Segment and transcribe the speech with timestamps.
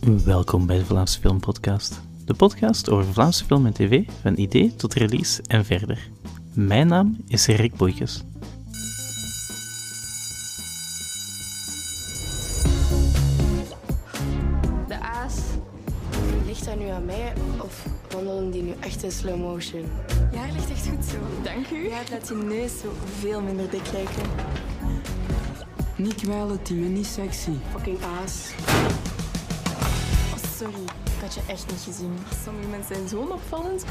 [0.00, 2.00] Welkom bij de Vlaamse Film Podcast.
[2.24, 6.08] De podcast over Vlaamse film en tv, van idee tot release en verder.
[6.52, 8.22] Mijn naam is Rick Boeikes.
[14.88, 15.36] De aas,
[16.46, 19.84] ligt dat nu aan mij of wandelen die nu echt in slow motion?
[20.32, 21.16] Ja, hij ligt echt goed zo.
[21.42, 21.88] Dank u.
[21.88, 24.28] Ja, het laat je neus zo veel minder dik lijken.
[25.96, 27.52] Niet kwijlen, die niet sexy.
[27.72, 28.52] Fucking aas.
[30.60, 30.82] Sorry.
[31.04, 32.12] Ik had je echt niet gezien.
[32.44, 33.84] Sommige mensen zijn zo opvallend.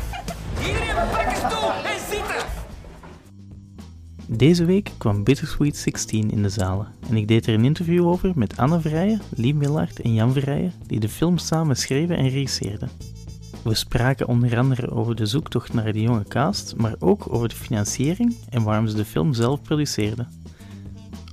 [4.27, 8.31] Deze week kwam Bittersweet 16 in de zalen en ik deed er een interview over
[8.35, 12.89] met Anne Verrijen, Lie Millard en Jan Verrijen, die de film samen schreven en regisseerden.
[13.63, 17.55] We spraken onder andere over de zoektocht naar de jonge cast, maar ook over de
[17.55, 20.27] financiering en waarom ze de film zelf produceerden.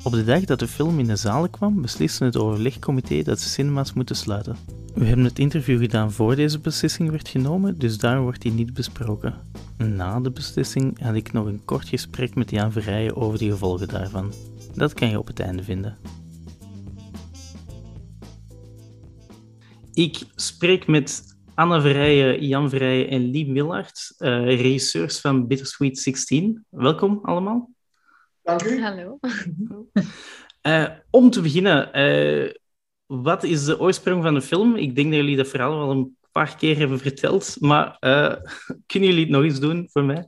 [0.06, 3.48] Op de dag dat de film in de zalen kwam, besliste het overlegcomité dat ze
[3.48, 4.56] cinema's moeten sluiten.
[4.94, 8.74] We hebben het interview gedaan voor deze beslissing werd genomen, dus daar wordt die niet
[8.74, 9.34] besproken.
[9.78, 13.88] Na de beslissing had ik nog een kort gesprek met Jan Verrijen over de gevolgen
[13.88, 14.32] daarvan.
[14.74, 15.98] Dat kan je op het einde vinden.
[19.92, 21.22] Ik spreek met
[21.54, 26.64] Anne Verrijen, Jan Verrijen en Lie Millard, eh, regisseurs van Bittersweet 16.
[26.70, 27.74] Welkom allemaal.
[28.46, 28.82] Dank u.
[28.82, 29.18] Hallo.
[30.60, 32.54] Eh, om te beginnen, eh,
[33.06, 34.76] wat is de oorsprong van de film?
[34.76, 38.34] Ik denk dat jullie dat verhaal wel een paar keer hebben verteld, maar eh,
[38.86, 40.26] kunnen jullie het nog eens doen voor mij?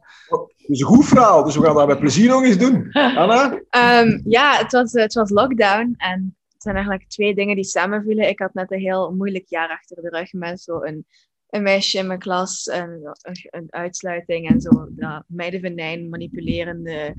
[0.57, 2.93] Het is een goed verhaal, dus we gaan dat met plezier nog eens doen.
[3.23, 3.63] Anna?
[3.71, 8.29] Ehm, ja, het was, het was lockdown en het zijn eigenlijk twee dingen die samenvielen.
[8.29, 11.07] Ik had net een heel moeilijk jaar achter de rug met zo een,
[11.51, 12.91] een meisje in mijn klas en
[13.23, 17.15] een, een uitsluiting en zo dat meidenvenijn manipulerende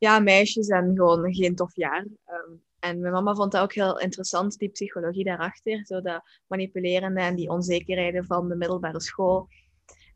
[0.00, 2.06] ja, meisjes en gewoon geen tof jaar.
[2.24, 7.20] Ehm, en mijn mama vond dat ook heel interessant, die psychologie daarachter, zo dat manipulerende
[7.20, 9.48] en die onzekerheden van de middelbare school.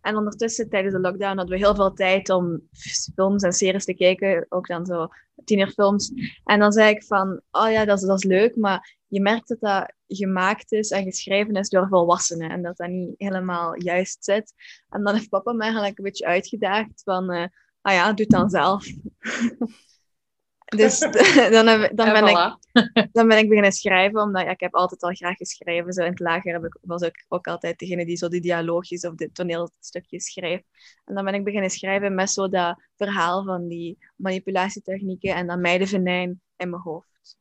[0.00, 2.68] En ondertussen, tijdens de lockdown, hadden we heel veel tijd om
[3.14, 4.46] films en series te kijken.
[4.48, 5.08] Ook dan zo
[5.44, 6.12] tienerfilms.
[6.44, 9.48] En dan zei ik van, oh ja, dat is, dat is leuk, maar je merkt
[9.48, 12.50] dat dat gemaakt is en geschreven is door volwassenen.
[12.50, 14.52] En dat dat niet helemaal juist zit.
[14.88, 17.46] En dan heeft papa me eigenlijk een beetje uitgedaagd van, eh,
[17.84, 18.86] ah ja, doe het dan zelf.
[20.76, 20.98] dus
[21.56, 22.56] dan, heb, dan, ben ik,
[23.16, 25.92] dan ben ik beginnen schrijven, omdat ja, ik heb altijd al graag geschreven.
[25.92, 29.06] Zo in het lager heb ik, was ik ook altijd degene die zo die dialoogjes
[29.06, 30.60] of de toneelstukjes schreef.
[31.04, 35.58] En dan ben ik beginnen schrijven met zo dat verhaal van die manipulatietechnieken en dat
[35.58, 37.36] meidenvenijn in mijn hoofd.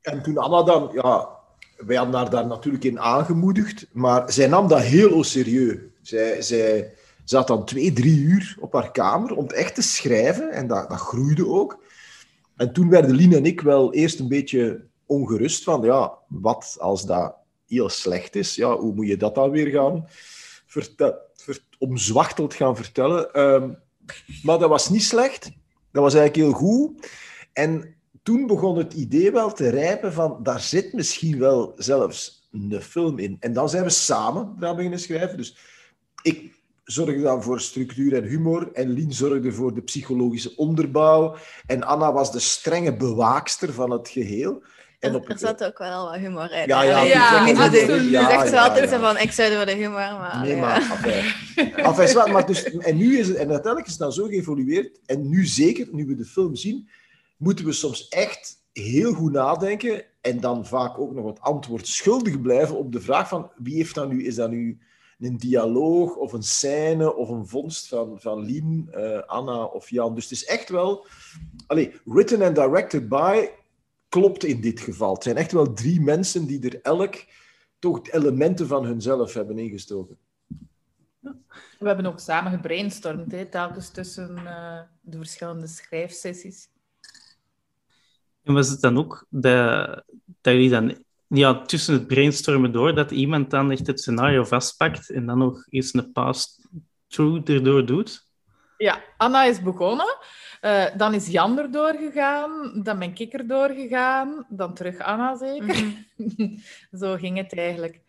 [0.00, 1.28] En toen Anna dan, ja,
[1.76, 5.78] wij hadden haar daar natuurlijk in aangemoedigd, maar zij nam dat heel serieus.
[6.02, 6.94] Zij, zij
[7.30, 10.98] zat dan twee, drie uur op haar kamer om echt te schrijven en dat, dat
[10.98, 11.82] groeide ook.
[12.56, 17.06] En toen werden Lien en ik wel eerst een beetje ongerust van, ja, wat als
[17.06, 17.34] dat
[17.66, 18.54] heel slecht is?
[18.54, 20.06] Ja, hoe moet je dat dan weer gaan
[21.78, 23.32] omzwachteld gaan vertellen.
[23.32, 23.70] Ehm,
[24.42, 25.50] maar dat was niet slecht.
[25.92, 27.10] Dat was eigenlijk heel goed.
[27.52, 32.82] En toen begon het idee wel te rijpen van, daar zit misschien wel zelfs een
[32.82, 33.36] film in.
[33.40, 35.36] En dan zijn we samen daar beginnen schrijven.
[35.36, 35.56] Dus
[36.22, 38.72] ik zorgde dan voor structuur en humor.
[38.72, 41.36] En Lien zorgde voor de psychologische onderbouw.
[41.66, 44.62] En Anna was de strenge bewaakster van het geheel.
[45.00, 46.66] En op er zat ook wel wat humor in.
[46.66, 50.40] Ja, ja, ja, niet je zegt altijd van, ik zou voor de humor, maar...
[50.42, 55.00] Nee, maar maar dus, en nu is het, en uiteindelijk is het dan zo geëvolueerd.
[55.06, 56.88] En nu zeker, nu we de film zien,
[57.36, 60.04] moeten we soms echt heel goed nadenken.
[60.20, 63.94] En dan vaak ook nog het antwoord schuldig blijven op de vraag van wie heeft
[63.94, 64.24] dat nu?
[64.24, 64.78] Is dat nu
[65.20, 70.14] een dialoog of een scène of een vondst van, van Lien, eh, Anna of Jan?
[70.14, 71.06] Dus het is echt wel...
[71.66, 73.48] Allee, written and directed by
[74.08, 75.14] klopt in dit geval.
[75.14, 77.24] Het zijn echt wel drie mensen die er elk
[77.78, 80.18] toch elementen van hunzelf hebben ingestoken.
[81.78, 86.68] We hebben ook samen gebrainstormd, hè, telkens tussen eh, de verschillende schrijfsessies.
[88.42, 90.04] En was het dan ook dat,
[90.40, 91.04] dat jullie dan
[91.38, 95.66] ja, tussen het brainstormen door, dat iemand dan echt het scenario vastpakt en dan nog
[95.68, 98.28] eens een pass-through erdoor doet?
[98.76, 100.16] Ja, Anna is begonnen.
[100.60, 102.82] Eh, dan is Jan er doorgegaan.
[102.82, 104.46] Dan ben ik er doorgegaan.
[104.48, 105.84] Dan terug Anna, zeker.
[107.00, 108.00] zo ging het eigenlijk.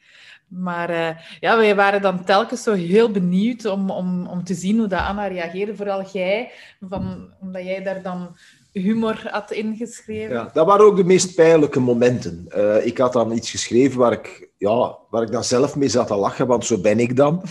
[0.47, 4.77] Maar eh, ja, wij waren dan telkens zo heel benieuwd om, om, om te zien
[4.77, 5.75] hoe dat Anna reageerde.
[5.75, 8.35] Vooral jij, van, omdat jij daar dan
[8.71, 10.35] humor had ingeschreven.
[10.35, 12.45] Ja, dat waren ook de meest pijnlijke momenten.
[12.49, 16.07] Eh, ik had dan iets geschreven waar ik, ja, waar ik dan zelf mee zat
[16.07, 17.43] te lachen, want zo ben ik dan.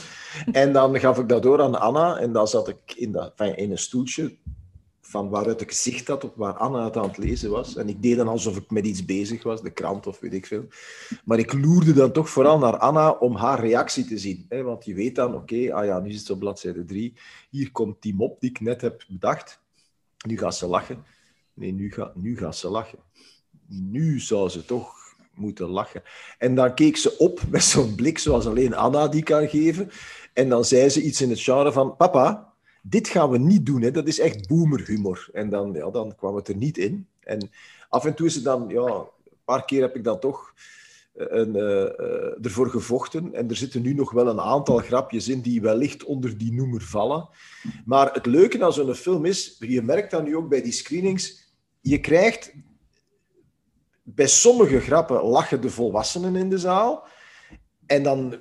[0.53, 3.57] En dan gaf ik dat door aan Anna en dan zat ik in, dat, enfin,
[3.57, 4.37] in een stoeltje
[5.11, 7.77] van waaruit ik zicht had op waar Anna het aan het lezen was.
[7.77, 10.47] En ik deed dan alsof ik met iets bezig was, de krant of weet ik
[10.47, 10.65] veel.
[11.25, 14.47] Maar ik loerde dan toch vooral naar Anna om haar reactie te zien.
[14.49, 14.63] Hè?
[14.63, 17.15] Want je weet dan, oké, ah ja, nu zit ze op bladzijde 3.
[17.51, 19.61] Hier komt die mop die ik net heb bedacht.
[20.27, 21.05] Nu gaat ze lachen.
[21.55, 22.99] Nee, nu, gaat nu gaat ze lachen.
[23.67, 24.95] Nu zou ze toch
[25.35, 26.03] moeten lachen.
[26.39, 29.91] En dan keek ze op met zo'n blik zoals alleen Anna die kan geven.
[30.33, 31.97] En dan zei ze iets in het genre van...
[31.97, 32.53] Papa,
[32.83, 33.83] dit gaan we niet doen.
[33.83, 33.91] Hè.
[33.91, 35.29] Dat is echt boomerhumor.
[35.33, 37.07] En dan, ja, dan kwam het er niet in.
[37.21, 37.51] En
[37.89, 38.69] af en toe is het dan...
[38.69, 40.55] Ja, een paar keer heb ik dan toch
[41.15, 43.35] een, uh, uh, ervoor gevochten.
[43.35, 46.83] En er zitten nu nog wel een aantal grapjes in die wellicht onder die noemer
[46.83, 47.29] vallen.
[47.85, 49.57] Maar het leuke aan zo'n film is...
[49.59, 51.49] Je merkt dat nu ook bij die screenings...
[51.81, 52.55] Je krijgt
[54.03, 57.07] bij sommige grappen lachen de volwassenen in de zaal.
[57.87, 58.35] En dan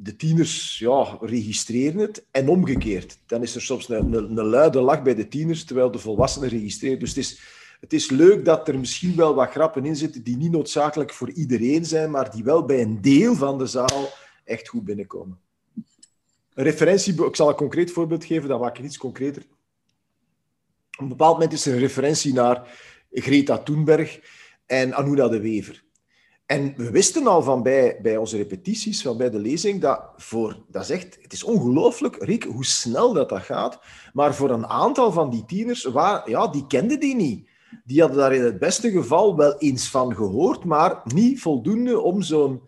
[0.00, 2.26] de tieners ja, registreren het.
[2.30, 3.18] En omgekeerd.
[3.26, 6.48] Dan is er soms een, een, een, luide lach bij de tieners, terwijl de volwassenen
[6.48, 6.98] registreren.
[6.98, 7.40] Dus het is,
[7.80, 11.30] het is leuk dat er misschien wel wat grappen in zitten die niet noodzakelijk voor
[11.30, 14.08] iedereen zijn, maar die wel bij een deel van de zaal
[14.44, 15.40] echt goed binnenkomen.
[16.54, 19.42] Een referentie, ik zal een concreet voorbeeld geven, dan maak ik iets concreter.
[20.90, 22.78] Op een bepaald moment is er een referentie naar
[23.10, 24.20] Greta Thunberg
[24.66, 25.86] en Anuna de Wever.
[26.46, 30.64] En we wisten al van bij, bij onze repetities, van bij de lezing, dat voor,
[30.68, 33.80] dat echt, het is ongelooflijk, Rick, hoe snel dat, dat gaat.
[34.12, 37.48] Maar voor een aantal van die tieners, waar, ja, die kenden die niet.
[37.84, 42.22] Die hadden daar in het beste geval wel eens van gehoord, maar niet voldoende om,
[42.22, 42.60] zo'n,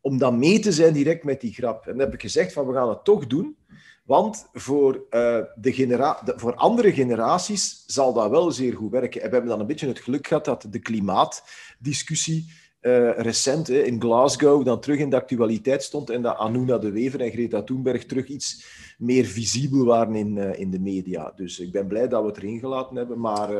[0.00, 1.86] om dan mee te zijn direct met die grap.
[1.86, 3.56] En dan heb ik gezegd van, we gaan het toch doen.
[4.04, 9.20] Want voor, uh, de genera voor andere generaties zal dat wel zeer goed werken.
[9.20, 14.00] En we hebben dan een beetje het geluk gehad dat de klimaatdiscussie uh, recent in
[14.00, 18.04] Glasgow dan terug in de actualiteit stond en dat Anuna de Wever en Greta Thunberg
[18.04, 18.66] terug iets
[18.98, 21.32] meer visibel waren in, uh, in de media.
[21.36, 23.50] Dus ik ben blij dat we het erin gelaten hebben, maar,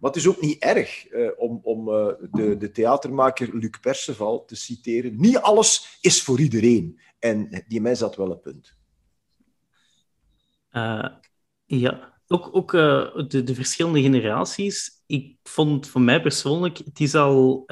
[0.00, 1.06] maar is ook niet erg
[1.36, 1.84] om, om
[2.30, 5.20] de, de theatermaker Luc Perceval te citeren.
[5.20, 7.00] Niet alles is voor iedereen.
[7.18, 8.76] En die mens had wel een punt.
[11.66, 15.02] ja, ook, ook de, de, verschillende generaties.
[15.06, 17.64] Ik vond voor mij persoonlijk, het is al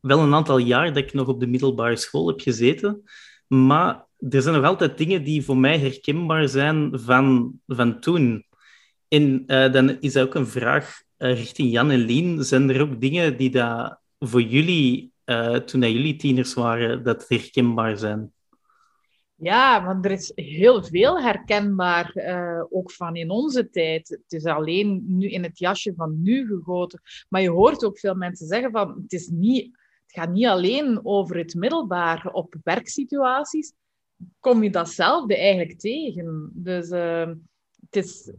[0.00, 3.02] wel een aantal jaar dat ik nog op de middelbare school heb gezeten.
[3.46, 8.46] Maar er zijn nog altijd dingen die voor mij herkenbaar zijn van, van toen.
[9.08, 12.44] En uh, dan is ook een vraag richting Jan en Lien.
[12.44, 15.12] Zijn er ook dingen die dat voor jullie,
[15.64, 18.32] toen dat jullie tieners waren, dat herkenbaar zijn?
[19.40, 24.08] Ja, want er is heel veel herkenbaar, uh, ook van in onze tijd.
[24.08, 27.00] Het is alleen nu in het jasje van nu gegoten.
[27.28, 29.64] Maar je hoort ook veel mensen zeggen van, het, is niet,
[30.06, 32.30] het gaat niet alleen over het middelbaar.
[32.32, 33.72] Op werksituaties
[34.40, 36.50] kom je datzelfde eigenlijk tegen.
[36.54, 37.30] Dus uh,
[37.90, 38.32] het is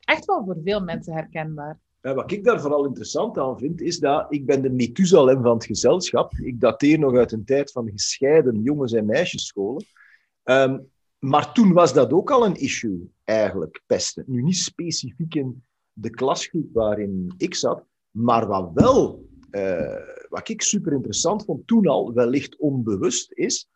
[0.00, 1.78] echt wel voor veel mensen herkenbaar.
[2.00, 5.64] Wat ik daar vooral interessant aan vind, is dat ik ben de Methusalem van het
[5.64, 6.32] gezelschap.
[6.32, 9.84] Ik dateer nog uit een tijd van gescheiden jongens- en meisjesscholen.
[10.44, 14.24] Um, maar toen was dat ook al een issue, eigenlijk, pesten.
[14.26, 19.96] Nu niet specifiek in de klasgroep waarin ik zat, maar wat wel, uh,
[20.28, 23.68] wat ik super interessant vond, toen al wellicht onbewust is,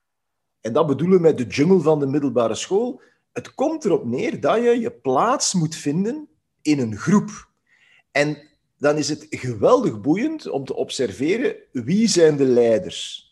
[0.60, 3.00] en dat bedoelen we met de jungle van de middelbare school,
[3.34, 6.28] het komt erop neer dat je je plaats moet vinden
[6.62, 7.50] in een groep.
[8.10, 8.48] En
[8.78, 13.24] dan is het geweldig boeiend om te observeren wie zijn de leiders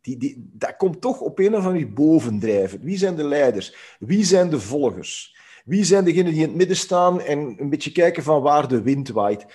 [0.00, 2.80] die, die, dat komt toch op een of andere manier bovendrijven.
[2.80, 3.96] Wie zijn de leiders?
[3.98, 5.36] Wie zijn de volgers?
[5.64, 8.82] Wie zijn degenen die in het midden staan en een beetje kijken van waar de
[8.82, 9.46] wind waait?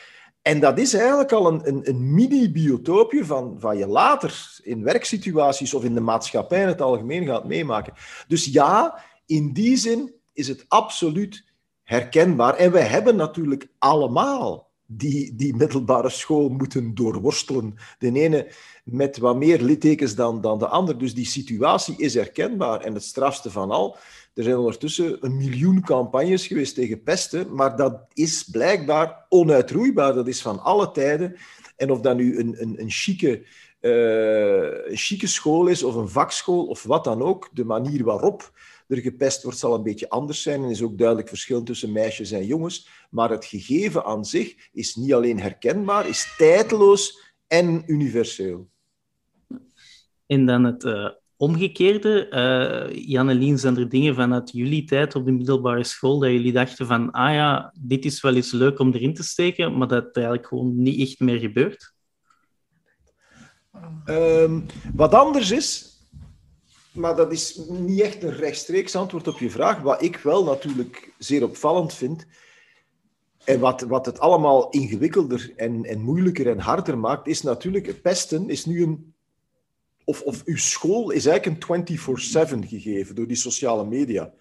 [0.42, 5.74] En dat is eigenlijk al een, een, een mini-biotoopje van, van je later in werksituaties
[5.74, 7.94] of in de maatschappij in het algemeen gaat meemaken.
[8.28, 11.44] Dus ja, in die zin is het absoluut
[11.84, 12.56] herkenbaar.
[12.56, 17.76] En wij hebben natuurlijk allemaal die, die middelbare school moeten doorworstelen.
[18.00, 18.52] De ene
[18.84, 20.98] met wat meer littekens dan, dan de ander.
[20.98, 22.82] Dus die situatie is herkenbaar.
[22.82, 23.98] En het strafste van al,
[24.34, 30.14] er zijn ondertussen een miljoen campagnes geweest tegen pesten, maar dat is blijkbaar onuitroeibaar.
[30.14, 31.36] Dat is van alle tijden.
[31.78, 33.46] En of dat nu een, een, een chique...
[33.82, 38.52] Uh, een chique school is of een vakschool of wat dan ook, de manier waarop
[38.88, 40.64] er gepest wordt, zal een beetje anders zijn.
[40.64, 42.90] En is ook duidelijk verschil tussen meisjes en jongens.
[43.10, 48.70] Maar het gegeven aan zich is niet alleen herkenbaar, is tijdloos en universeel.
[50.26, 52.28] En dan het uh, omgekeerde.
[52.30, 56.32] Uh, Jan en Lien, zijn er dingen vanuit jullie tijd op de middelbare school dat
[56.32, 59.88] jullie dachten van, ah ja, dit is wel eens leuk om erin te steken, maar
[59.88, 61.94] dat eigenlijk gewoon niet echt meer gebeurt?
[64.06, 65.95] Um, wat anders is,
[66.96, 69.82] maar dat is niet echt een rechtstreeks antwoord op je vraag.
[69.82, 72.26] Wat ik wel natuurlijk zeer opvallend vind,
[73.44, 78.50] En wat, wat het allemaal ingewikkelder en, en moeilijker en harder maakt, is natuurlijk, pesten
[78.50, 79.14] is nu een...
[80.04, 81.98] Of, of uw school is eigenlijk een
[82.66, 84.34] 24-7 gegeven door die sociale media.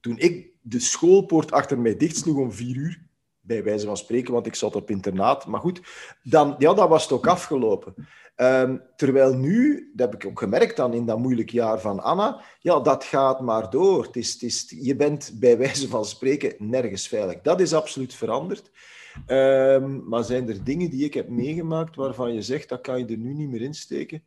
[0.00, 3.02] Toen ik de schoolpoort achter mij dichtsloeg om vier uur,
[3.40, 5.46] bij wijze van spreken, want ik zat op internaat.
[5.46, 5.80] Maar goed,
[6.22, 7.94] dan, ja, dat was het ook afgelopen.
[8.38, 12.40] Ehm, terwijl nu, dat heb ik ook gemerkt dan in dat moeilijke jaar van Anna,
[12.60, 14.04] ja, dat gaat maar door.
[14.04, 17.40] Het is, het je bent bij wijze van spreken nergens veilig.
[17.40, 18.70] Dat is absoluut veranderd.
[19.26, 23.06] Ehm, maar zijn er dingen die ik heb meegemaakt waarvan je zegt, dat kan je
[23.06, 24.22] er nu niet meer insteken?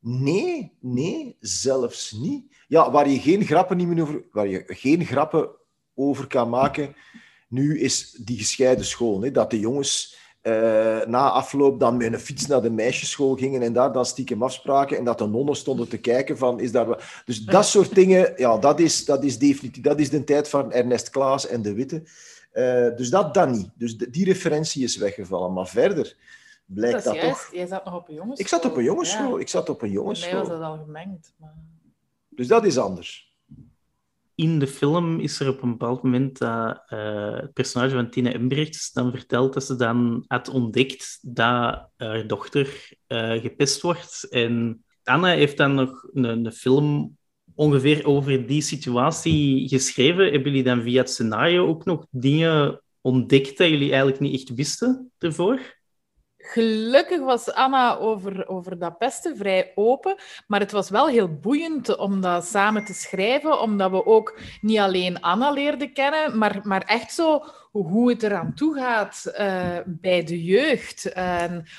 [0.00, 2.56] Nee, nee, zelfs niet.
[2.66, 5.50] Ja, waar je geen grappen, niet meer over, waar je geen grappen
[5.94, 6.94] over kan maken,
[7.48, 9.32] nu is die gescheiden school.
[9.32, 10.16] Dat de jongens
[10.48, 14.42] uh, na afloop dan met een fiets naar de meisjesschool gingen en daar dan stiekem
[14.42, 17.22] afspraken en dat de nonnen stonden te kijken van, is daar...
[17.24, 19.82] Dus dat soort dingen, ja, dat is, dat is definitief...
[19.82, 22.02] Dat is de tijd van Ernest Klaas en De Witte.
[22.52, 23.70] Uh, dus dat dan niet.
[23.74, 25.52] Dus die referentie is weggevallen.
[25.52, 26.16] Maar verder
[26.64, 27.40] blijkt dat, dat juist.
[27.40, 27.54] toch...
[27.54, 28.40] Jij zat nog op een jongensschool.
[28.40, 29.34] Ik zat op een jongensschool.
[29.34, 29.40] Ja.
[29.40, 30.40] Ik zat op een jongensschool.
[30.40, 31.32] Bij mij was dat al gemengd.
[31.36, 31.54] Maar...
[32.28, 33.27] Dus dat is anders
[34.38, 38.32] in de film is er op een bepaald moment dat uh, het personage van Tina
[38.32, 44.26] Embrechts dan vertelt dat ze dan had ontdekt dat haar dochter uh, gepest wordt.
[44.30, 47.16] En Anna heeft dan nog een, een, film
[47.54, 50.24] ongeveer over die situatie geschreven.
[50.24, 54.54] Hebben jullie dan via het scenario ook nog dingen ontdekt dat jullie eigenlijk niet echt
[54.54, 55.77] wisten ervoor?
[56.50, 61.96] Gelukkig was Anna over, over dat pesten vrij open, maar het was wel heel boeiend
[61.96, 66.82] om dat samen te schrijven, omdat we ook niet alleen Anna leerden kennen, maar, maar
[66.82, 71.12] echt zo hoe het eraan toe gaat uh, bij de jeugd.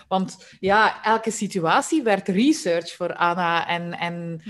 [0.08, 4.42] Want ja, elke situatie werd research voor Anna en, en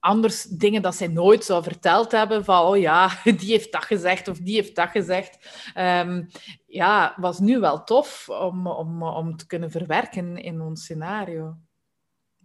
[0.00, 4.28] anders dingen dat zij nooit zou verteld hebben, van oh ja, die heeft dat gezegd
[4.28, 5.38] of die heeft dat gezegd.
[5.76, 6.28] Um,
[6.66, 11.56] ja, was nu wel tof om, om, om te kunnen verwerken in ons scenario.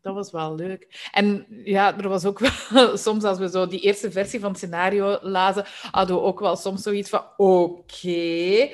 [0.03, 1.09] Dat was wel leuk.
[1.11, 4.57] En ja, er was ook wel, soms als we zo die eerste versie van het
[4.57, 8.69] scenario lazen, hadden we ook wel soms zoiets van, oké,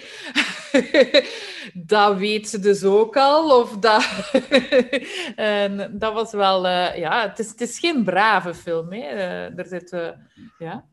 [1.93, 3.61] dat weet ze dus ook al.
[3.61, 4.31] Of dat...
[5.35, 8.93] en dat was wel, uh, ja, het is, het is geen brave film.
[8.93, 9.13] Hè.
[9.13, 10.09] Uh, er zit, uh,
[10.59, 10.85] ja...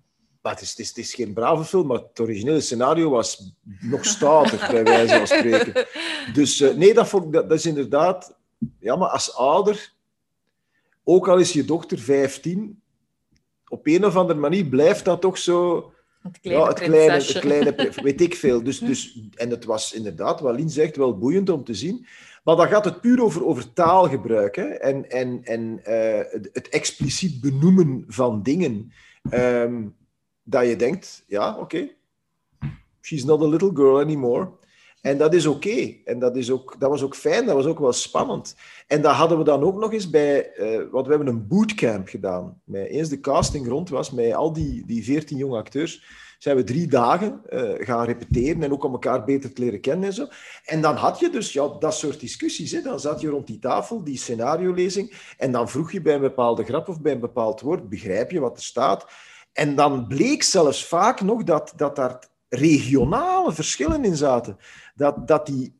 [0.42, 3.52] Maar het is, het, is, het is geen brave film, maar het originele scenario was
[3.80, 5.86] nog statig, bij wijze van spreken.
[6.32, 8.36] Dus nee, dat, vond, dat, dat is inderdaad...
[8.80, 9.94] Ja, maar als ouder
[11.08, 12.82] ook al is je dochter 15,
[13.68, 15.90] op een of andere manier blijft dat toch zo.
[16.22, 18.62] Het kleine, ja, het kleine, het kleine weet ik veel.
[18.62, 22.06] Dus, dus, en het was inderdaad, wat Lien zegt, wel boeiend om te zien.
[22.44, 24.64] Maar dan gaat het puur over, over taalgebruik hè?
[24.64, 28.92] en, en, en uh, het expliciet benoemen van dingen.
[29.32, 29.96] Um,
[30.42, 31.96] dat je denkt, ja, oké, okay.
[33.00, 34.50] she's not a little girl anymore.
[35.00, 35.94] En dat is oké.
[36.04, 38.56] En dat, is ook, dat was ook fijn, dat was ook wel spannend.
[38.86, 40.58] En dat hadden we dan ook nog eens bij...
[40.58, 42.60] Uh, want we hebben een bootcamp gedaan.
[42.64, 46.64] Met, eens de casting rond was, met al die, die 14 jonge acteurs, zijn we
[46.64, 50.26] drie dagen uh, gaan repeteren en ook om elkaar beter te leren kennen en zo.
[50.64, 52.72] En dan had je dus ja, dat soort discussies.
[52.72, 52.82] Hè.
[52.82, 56.64] Dan zat je rond die tafel, die scenariolezing, en dan vroeg je bij een bepaalde
[56.64, 59.06] grap of bij een bepaald woord, begrijp je wat er staat?
[59.52, 64.58] En dan bleek zelfs vaak nog dat, dat daar regionale verschillen in zaten.
[64.96, 65.76] Dat, dat die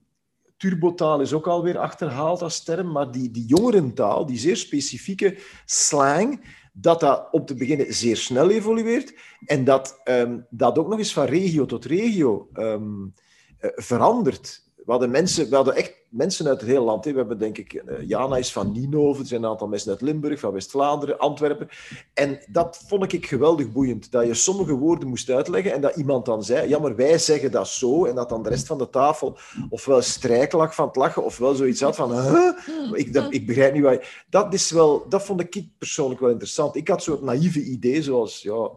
[0.57, 6.55] turbotaal is ook alweer achterhaald als term, maar die, die jongerentaal, die zeer specifieke slang,
[6.73, 11.13] dat dat op te beginnen zeer snel evolueert en dat um, dat ook nog eens
[11.13, 13.15] van regio tot regio um,
[13.61, 14.65] uh, verandert.
[14.77, 17.05] We hadden, mensen, we echt mensen uit het hele land.
[17.05, 20.01] We hebben denk ik, uh, Jana is van Nienhoven, er zijn een aantal mensen uit
[20.01, 21.69] Limburg, van West-Vlaanderen, Antwerpen.
[22.15, 26.25] En dat vond ik geweldig boeiend, dat je sommige woorden moest uitleggen en dat iemand
[26.25, 28.91] dan zei, ja, maar wij zeggen dat zo, en dat dan de rest van de
[28.91, 32.53] tafel ofwel strijk lag van het lachen, ofwel zoiets had van, huh?
[32.93, 34.09] ik, ik begrijp niet wat je...
[34.31, 36.77] Dat, is wel, dat vond ik persoonlijk wel interessant.
[36.77, 38.71] Ik had zo'n naïeve idee, zoals ja,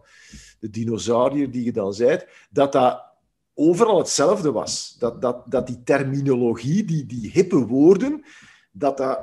[0.60, 2.20] de dinosaurier die je dan zei,
[2.50, 3.09] dat dat
[3.60, 4.96] overal hetzelfde was.
[5.00, 8.26] Dat, dat, dat die terminologie, die, die hippe woorden,
[8.72, 9.20] dat dat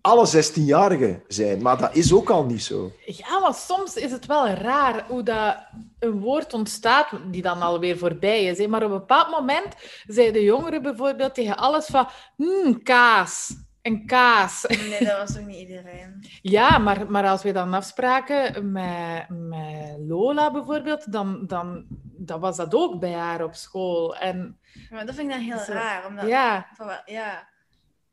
[0.00, 1.62] alle 16-jarigen zijn.
[1.62, 2.92] Maar dat is ook al niet zo.
[3.06, 5.56] Ja, maar soms is het wel raar hoe dat
[5.98, 8.66] een woord ontstaat, die dan alweer voorbij is.
[8.66, 9.74] Maar op een bepaald moment
[10.06, 12.08] zeiden de jongeren bijvoorbeeld tegen alles van...
[12.36, 13.54] Hmm, kaas
[13.86, 14.64] een kaas.
[14.68, 16.24] Nee, dat was ook niet iedereen.
[16.42, 22.56] Ja, maar, maar als we dan afspraken met, met Lola bijvoorbeeld, dan, dan, dan was
[22.56, 24.16] dat ook bij haar op school.
[24.16, 24.58] En,
[24.90, 26.06] maar dat vind ik dan heel raar.
[26.06, 26.68] Omdat, ja.
[26.74, 27.48] Van, ja.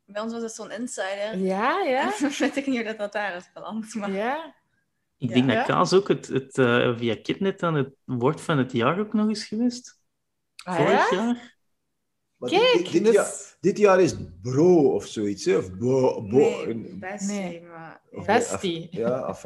[0.05, 1.37] Bij ons was het zo'n insider.
[1.37, 2.13] Ja, ja.
[2.21, 3.95] En weet ik niet hoe dat, dat daar is beland.
[3.95, 4.11] Maar...
[4.11, 4.53] Ja.
[5.17, 8.71] Ik denk dat kaas ook het, het, uh, via Kitnet dan het woord van het
[8.71, 9.99] jaar ook nog is geweest.
[10.63, 11.17] Ah, vorig ja?
[11.17, 11.52] jaar.
[12.43, 15.57] Maar Kijk, dit, dit, dus- jaar, dit jaar is Bro of zoiets, hè?
[15.57, 16.21] Of Bo...
[16.21, 17.61] bo Nee, bestie, Nee.
[17.61, 18.01] maar...
[18.25, 18.87] Bestie.
[19.01, 19.37] Ja,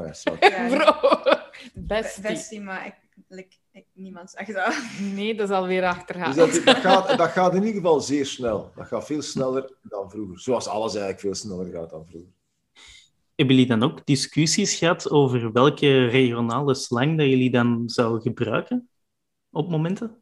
[0.69, 1.41] Bro, be-
[1.73, 2.21] bestie.
[2.21, 2.95] bestie, maar ik,
[3.27, 4.77] like, ik, niemand zegt dat.
[5.15, 6.35] Nee, dat is alweer achterhaald.
[6.35, 8.71] Dus dat, dat, gaat, dat gaat in ieder geval zeer snel.
[8.75, 10.39] Dat gaat veel sneller dan vroeger.
[10.39, 12.31] Zoals alles eigenlijk veel sneller gaat dan vroeger.
[13.35, 18.89] Hebben jullie dan ook discussies gehad over welke regionale slang dat jullie dan zouden gebruiken
[19.51, 20.21] op momenten?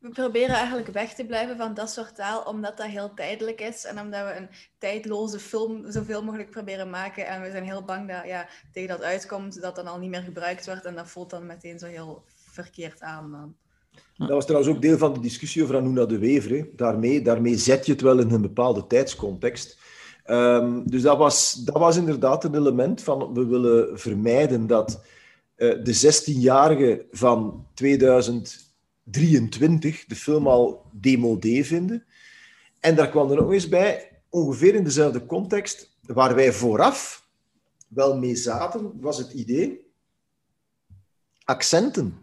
[0.00, 3.84] We proberen eigenlijk weg te blijven van dat soort taal, omdat dat heel tijdelijk is
[3.84, 7.26] en omdat we een tijdloze film zoveel mogelijk proberen maken.
[7.26, 10.22] En we zijn heel bang dat ja, tegen dat uitkomt, dat dan al niet meer
[10.22, 13.54] gebruikt wordt en dat voelt dan meteen zo heel verkeerd aan.
[14.16, 16.68] Dat was trouwens ook deel van de discussie over Anuna de Wever.
[16.76, 19.78] Daarmee, daarmee zet je het wel in een bepaalde tijdscontext.
[20.24, 25.04] Ehm, dus dat was, dat was inderdaad een element van we willen vermijden dat
[25.54, 27.66] eh, de 16-jarigen van
[29.10, 32.04] 2023 de film al demodé vinden.
[32.80, 37.28] En daar kwam er ook eens bij, ongeveer in dezelfde context, waar wij vooraf
[37.88, 39.88] wel mee zaten, was het idee
[41.44, 42.18] accenten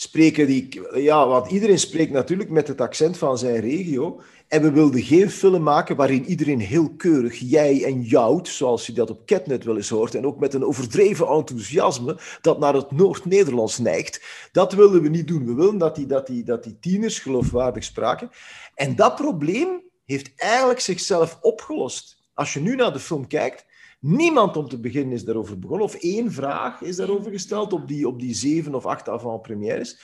[0.00, 0.80] spreken die...
[0.94, 4.20] Ja, want iedereen spreekt natuurlijk met het accent van zijn regio.
[4.48, 8.92] En we wilden geen film maken waarin iedereen heel keurig jij en jouwt, zoals je
[8.92, 12.90] dat op Catnet wel eens hoort, en ook met een overdreven enthousiasme dat naar het
[12.90, 14.22] Noord-Nederlands neigt.
[14.52, 15.46] Dat wilden we niet doen.
[15.46, 18.30] We wilden dat die, dat, die, dat die tieners geloofwaardig spraken.
[18.74, 22.16] En dat probleem heeft eigenlijk zichzelf opgelost.
[22.34, 23.66] Als je nu naar de film kijkt,
[23.98, 25.86] Niemand om te beginnen is daarover begonnen.
[25.86, 30.00] Of één vraag is daarover gesteld op die, op die zeven of acht avant-premières.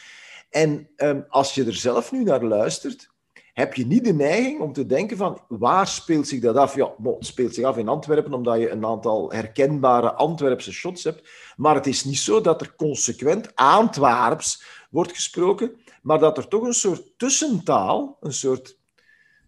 [0.50, 3.12] En ehm, als je er zelf nu naar luistert,
[3.52, 6.74] heb je niet de neiging om te denken van waar speelt zich dat af?
[6.74, 11.28] Ja, het speelt zich af in Antwerpen, omdat je een aantal herkenbare Antwerpse shots hebt.
[11.56, 16.62] Maar het is niet zo dat er consequent Antwerps wordt gesproken, maar dat er toch
[16.62, 18.78] een soort tussentaal, een soort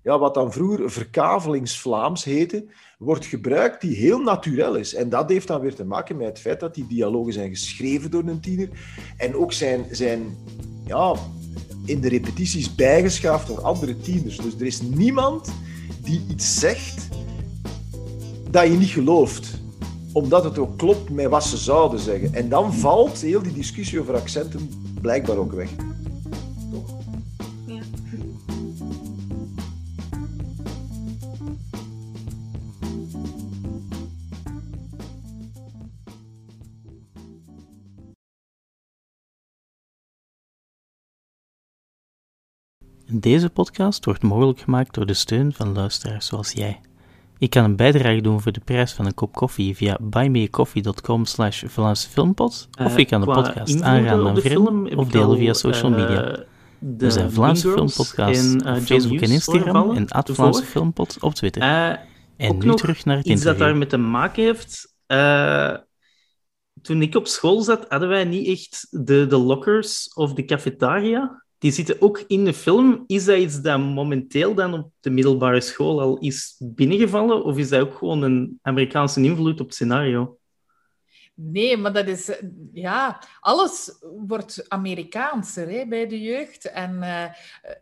[0.03, 4.95] ja, wat dan vroeger verkavelingsvlaams heette, wordt gebruikt die heel natuurlijk is.
[4.95, 8.11] En dat heeft dan weer te maken met het feit dat die dialogen zijn geschreven
[8.11, 8.69] door een tiener
[9.17, 10.37] en ook zijn, zijn
[10.87, 11.15] ja,
[11.85, 14.37] in de repetities bijgeschaafd door andere tieners.
[14.37, 15.53] Dus er is niemand
[16.03, 17.09] die iets zegt
[18.51, 19.65] dat je niet gelooft
[20.13, 22.35] omdat het ook klopt met wat ze zouden zeggen.
[22.35, 25.71] En dan valt heel die discussie over accenten blijkbaar ook weg.
[43.21, 46.81] Deze podcast wordt mogelijk gemaakt door de steun van luisteraars zoals jij.
[47.39, 51.65] Je kan een bijdrage doen voor de prijs van een kop koffie via buymeacoffee.com slash
[51.67, 55.37] Vlaamse Filmpot, of je kan de Eh, podcast aanraden aan vrienden of ik delen al,
[55.37, 56.45] via social eh, media.
[56.79, 60.31] de We zijn Vlaamse Filmpodcast en, op eh, Facebook en Instagram en at.
[60.33, 61.63] Vlaamse Filmpot op Twitter.
[61.63, 61.97] Eh,
[62.37, 63.67] en nu terug naar het iets dat interview.
[63.67, 64.95] daarmee te maken heeft.
[65.07, 65.75] eh,
[66.83, 71.45] toen ik op school zat, hadden wij niet echt de, de lockers of de cafetaria.
[71.59, 73.05] Die zitten ook in de film.
[73.07, 77.45] Is dat iets dat momenteel dan op de middelbare school al is binnengevallen?
[77.45, 80.39] Of is dat ook gewoon een Amerikaanse invloed op het scenario?
[81.39, 82.31] Nee, maar dat is...
[82.73, 86.71] Ja, alles wordt Amerikaanser hè, bij de jeugd.
[86.71, 87.25] En eh,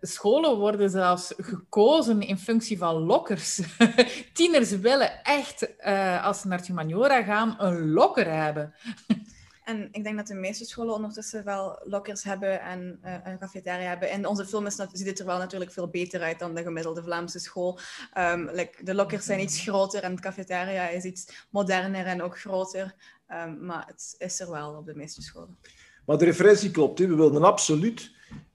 [0.01, 3.61] scholen worden zelfs gekozen in functie van lokkers.
[4.33, 8.75] Tieners willen echt, eh, als ze naar het humaniora gaan, een lokker hebben.
[9.65, 13.89] En ik denk dat de meeste scholen ondertussen wel lockers hebben en eh, een cafetaria
[13.89, 14.11] hebben.
[14.11, 17.03] In onze film is, ziet het er wel natuurlijk veel beter uit dan de gemiddelde
[17.03, 17.79] Vlaamse school.
[18.13, 22.95] Ehm, de lockers zijn iets groter en de cafetaria is iets moderner en ook groter.
[23.27, 25.59] Ehm, maar het is er wel op de meeste scholen.
[26.07, 26.99] Maar de referentie klopt.
[26.99, 28.13] We wilden absoluut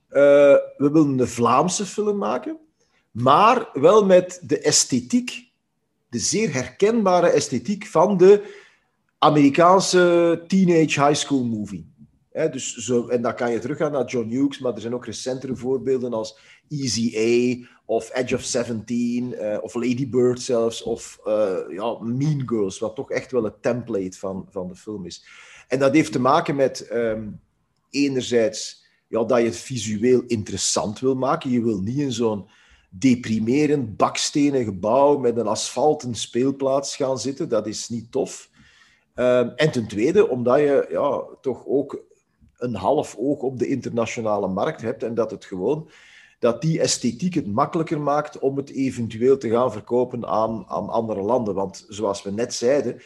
[0.10, 2.58] eh, we wilden een Vlaamse film maken,
[3.12, 5.52] maar wel met de esthetiek,
[6.10, 8.58] de zeer herkenbare esthetiek van de
[9.20, 11.88] Amerikaanse teenage high school movie.
[12.32, 15.06] Hè, dus zo, en dan kan je teruggaan naar John Hughes, maar er zijn ook
[15.06, 21.20] recentere voorbeelden als Easy A of Edge of 17 eh, of Lady Bird zelfs of
[21.26, 25.26] eh, ja, Mean Girls, wat toch echt wel het template van, van de film is.
[25.68, 27.28] En dat heeft te maken met ehm,
[27.90, 31.50] enerzijds ja, dat je het visueel interessant wil maken.
[31.50, 32.50] Je wil niet in zo'n
[32.90, 37.50] deprimerend bakstenen gebouw met een asfalten speelplaats gaan zitten.
[37.50, 38.50] Dat is niet tof.
[39.20, 42.04] Ehm, en ten tweede, omdat je ja, toch ook
[42.58, 45.90] een half oog op de internationale markt hebt en dat het gewoon
[46.40, 51.22] dat die esthetiek het makkelijker maakt om het eventueel te gaan verkopen aan, aan andere
[51.22, 51.54] landen.
[51.54, 53.02] Want zoals we net zeiden,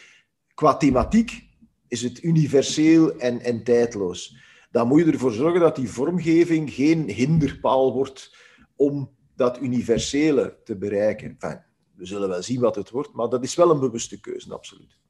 [0.54, 1.48] qua thematiek
[1.88, 4.38] is het universeel en, en tijdloos.
[4.72, 8.38] dan moet je ervoor zorgen dat die vormgeving geen hinderpaal wordt
[8.76, 11.38] om dat universele te bereiken.
[11.40, 11.64] Enfin,
[11.96, 15.02] we zullen wel zien wat het wordt, maar dat is wel een bewuste keuze, absoluut.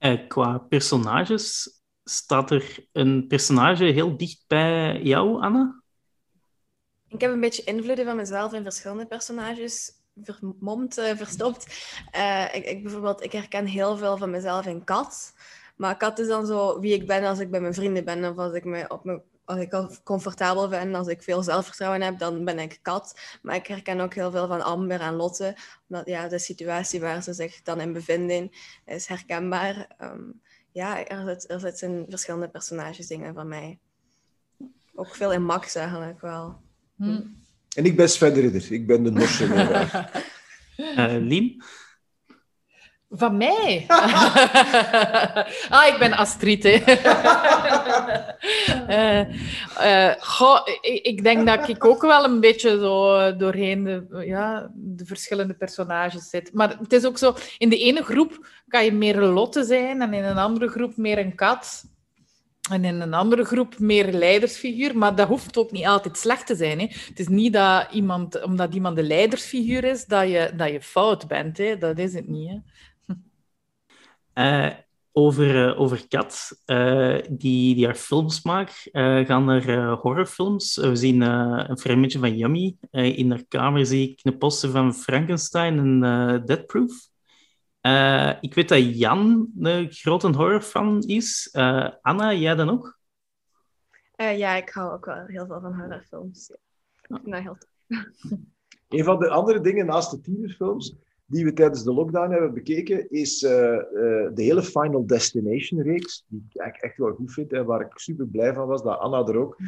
[0.00, 5.82] Eh, qua personages, staat er een personage heel dicht bij jou, Anna?
[7.08, 11.66] Ik heb een beetje invloeden van mezelf in verschillende personages vermomd, uh, verstopt.
[12.16, 15.32] Uh, ik, ik, bijvoorbeeld, ik herken heel veel van mezelf in Kat.
[15.76, 18.36] Maar Kat is dan zo wie ik ben als ik bij mijn vrienden ben of
[18.36, 22.44] als ik me op mijn als ik comfortabel ben, als ik veel zelfvertrouwen heb, dan
[22.44, 23.20] ben ik kat.
[23.42, 25.56] Maar ik herken ook heel veel van Amber en Lotte.
[25.88, 28.50] Omdat ja, de situatie waar ze zich dan in bevinden
[28.86, 29.96] is herkenbaar.
[30.02, 30.40] Um,
[30.72, 33.78] ja, er, zit, er zitten verschillende personages dingen van mij.
[34.94, 36.60] Ook veel in Max eigenlijk wel.
[36.96, 37.20] Hm.
[37.74, 38.72] En ik ben Sven Ridder.
[38.72, 39.44] Ik ben de Norse
[40.76, 41.62] uh, Lien?
[43.12, 43.84] Van mij?
[45.68, 46.62] ah, ik ben Astrid.
[46.62, 46.82] Hè.
[48.88, 49.34] uh,
[50.08, 54.70] uh, goh, ik, ik, denk dat ik ook wel een beetje zo doorheen de, ja,
[54.74, 56.52] de verschillende personages zit.
[56.52, 60.02] Maar het is ook zo, in de ene groep kan je meer een Lotte zijn
[60.02, 61.84] en in een andere groep meer een kat.
[62.70, 66.54] En in een andere groep meer leidersfiguur, maar dat hoeft ook niet altijd slecht te
[66.54, 66.78] zijn.
[66.78, 66.86] Hè.
[67.08, 71.28] Het is niet dat iemand, omdat iemand de leidersfiguur is, dat je, dat je fout
[71.28, 71.58] bent.
[71.58, 71.78] Hè.
[71.78, 72.48] Dat is het niet.
[72.48, 72.56] Hè.
[74.34, 74.70] Uh,
[75.12, 78.88] over, uh, over Kat, uh, die, die haar films maakt,
[79.26, 80.76] gaan er horrorfilms.
[80.76, 82.76] we zien een fragmentje van Yummy.
[82.90, 86.00] in haar kamer zie ik een poster van Frankenstein en
[86.44, 87.08] Deadproof.
[88.40, 91.48] ik weet dat Jan een grote horrorfan is.
[92.00, 92.98] Anna, jij dan ook?
[94.16, 96.48] ja, ik hou ook wel heel veel van horrorfilms.
[96.48, 97.16] Ja.
[97.16, 98.00] Ik vind dat heel tof.
[98.88, 100.94] Een van de andere dingen naast de tienerfilms
[101.30, 103.78] die we tijdens de lockdown hebben bekeken, is uh, uh,
[104.34, 108.26] de hele Final Destination-reeks, die ik eigenlijk echt wel goed vind en waar ik super
[108.26, 109.58] blij van was, dat Anna er ook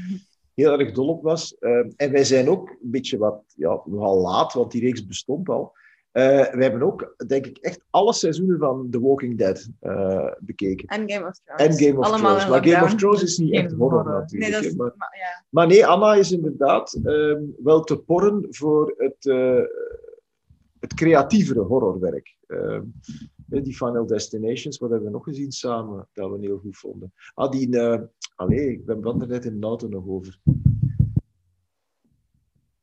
[0.55, 1.57] heel erg dol op was.
[1.61, 5.48] Uh, en wij zijn ook een beetje wat, ja, nogal laat, want die reeks bestond
[5.48, 5.72] al.
[6.12, 9.68] wij hebben ook, denk ik, echt alle seizoenen van The Walking Dead
[10.40, 10.88] bekeken.
[10.88, 11.79] En Game of Thrones.
[11.79, 12.48] En Game of Allemaal Thrones.
[12.48, 14.53] Maar Game of Thrones is niet echt horror, natuurlijk.
[14.53, 15.44] Nee, is, maar, maar, ja.
[15.48, 19.27] maar, nee, Anna is inderdaad ehm, wel te porren voor het
[20.83, 22.37] het creatievere horrorwerk.
[22.47, 22.81] Uh,
[23.47, 27.12] die Final Destinations, wat hebben we nog gezien samen, dat we heel goed vonden.
[27.35, 27.68] Ah, die...
[27.68, 28.01] Uh,
[28.35, 30.38] allee, ik ben er net in de auto nog over.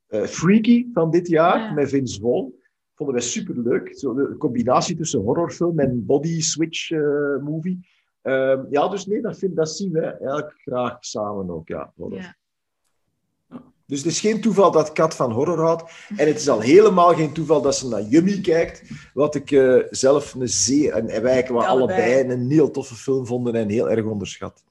[0.09, 1.73] Uh, Freaky van dit jaar, ja.
[1.73, 2.53] met Vince Vaughn.
[2.95, 3.97] Vonden wij superleuk.
[3.97, 7.87] Zo de combinatie tussen horrorfilm en body switch uh, movie.
[8.21, 11.93] Ehm, ja, dus nee, dat, vind, dat zien wij eigenlijk graag samen ook, ja.
[11.95, 12.19] Horror.
[12.19, 12.35] ja.
[13.89, 15.83] Dus het is geen toeval dat Kat van horror houdt.
[16.17, 18.83] En het is al helemaal geen toeval dat ze naar Yummy kijkt.
[19.13, 20.93] Wat ik uh, zelf een zeer...
[20.93, 21.67] En wij allebei.
[21.67, 24.63] allebei een heel toffe film vonden en heel erg onderschat.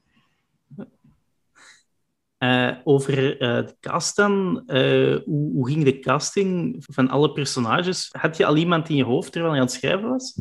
[2.38, 4.62] Uh, over uh, de cast dan.
[4.66, 8.09] hoe, hoe, ging de casting van alle personages?
[8.12, 10.38] Had je al iemand in je hoofd terwijl je aan het schrijven was?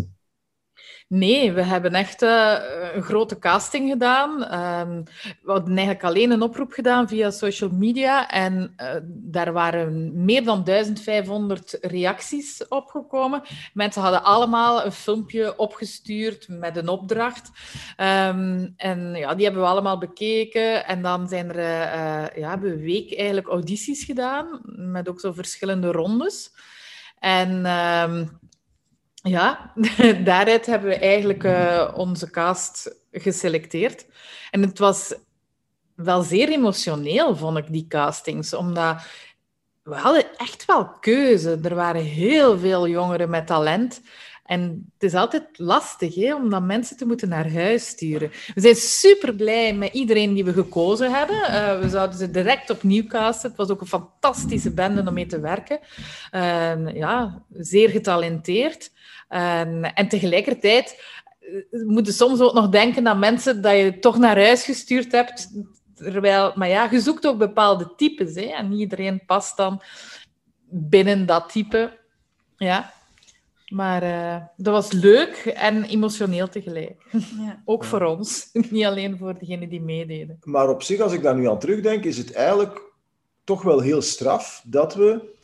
[1.10, 2.58] Nee, we hebben echt uh,
[2.94, 4.30] een grote casting gedaan.
[4.32, 5.04] Um,
[5.42, 8.30] we hadden eigenlijk alleen een oproep gedaan via social media.
[8.30, 13.42] En uh, daar waren meer dan 1500 reacties opgekomen.
[13.74, 17.52] Mensen hadden allemaal een filmpje opgestuurd met een opdracht.
[17.98, 20.86] Um, en ja, die hebben we allemaal bekeken.
[20.86, 24.62] En dan zijn er, uh, ja, hebben we week eigenlijk audities gedaan.
[24.66, 26.52] Met ook zo verschillende rondes.
[27.20, 27.66] En...
[27.66, 28.46] Um,
[29.28, 29.74] ja,
[30.24, 34.06] daaruit hebben we eigenlijk uh, onze cast geselecteerd.
[34.52, 35.16] En het was
[35.96, 38.54] wel zeer emotioneel, vond ik, die castings.
[38.54, 39.02] Omdat
[39.84, 41.60] we hadden echt wel keuze.
[41.64, 44.02] Er waren heel veel jongeren met talent.
[44.48, 48.32] En het is altijd lastig hè, om dan mensen te moeten naar huis sturen.
[48.54, 51.36] We zijn super blij met iedereen die we gekozen hebben.
[51.36, 53.50] Uh, we zouden ze direct opnieuw casten.
[53.50, 55.80] Het was ook een fantastische bende om mee te werken.
[56.32, 58.92] Uh, ja, zeer getalenteerd.
[59.28, 61.04] En, en tegelijkertijd
[61.72, 65.12] uh, moet je soms ook nog denken aan mensen dat je toch naar huis gestuurd
[65.12, 65.50] hebt.
[65.96, 68.36] Terwijl, maar ja, je zoekt ook bepaalde types.
[68.36, 69.82] Hè, en niet iedereen past dan
[70.70, 71.98] binnen dat type.
[72.58, 72.94] Ja.
[73.68, 77.06] Maar uh, dat was leuk en emotioneel tegelijk.
[77.46, 77.62] Ja.
[77.66, 80.38] Ook voor ons, niet alleen voor degenen die meededen.
[80.44, 82.82] Maar op zich, als ik daar nu aan terugdenk, is het eigenlijk
[83.44, 85.36] toch wel heel straf dat we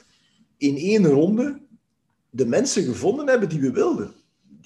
[0.58, 1.62] in één ronde
[2.36, 4.14] de mensen gevonden hebben die we wilden.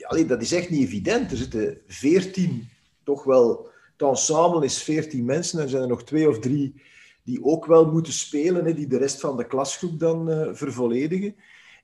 [0.01, 1.31] Allee, dat is echt niet evident.
[1.31, 2.69] Er zitten veertien,
[3.03, 3.69] toch wel...
[3.97, 5.59] Het ensemble is veertien mensen.
[5.59, 6.81] Er zijn er nog twee of drie
[7.23, 11.35] die ook wel moeten spelen, hè, die de rest van de klasgroep dan uh, vervolledigen.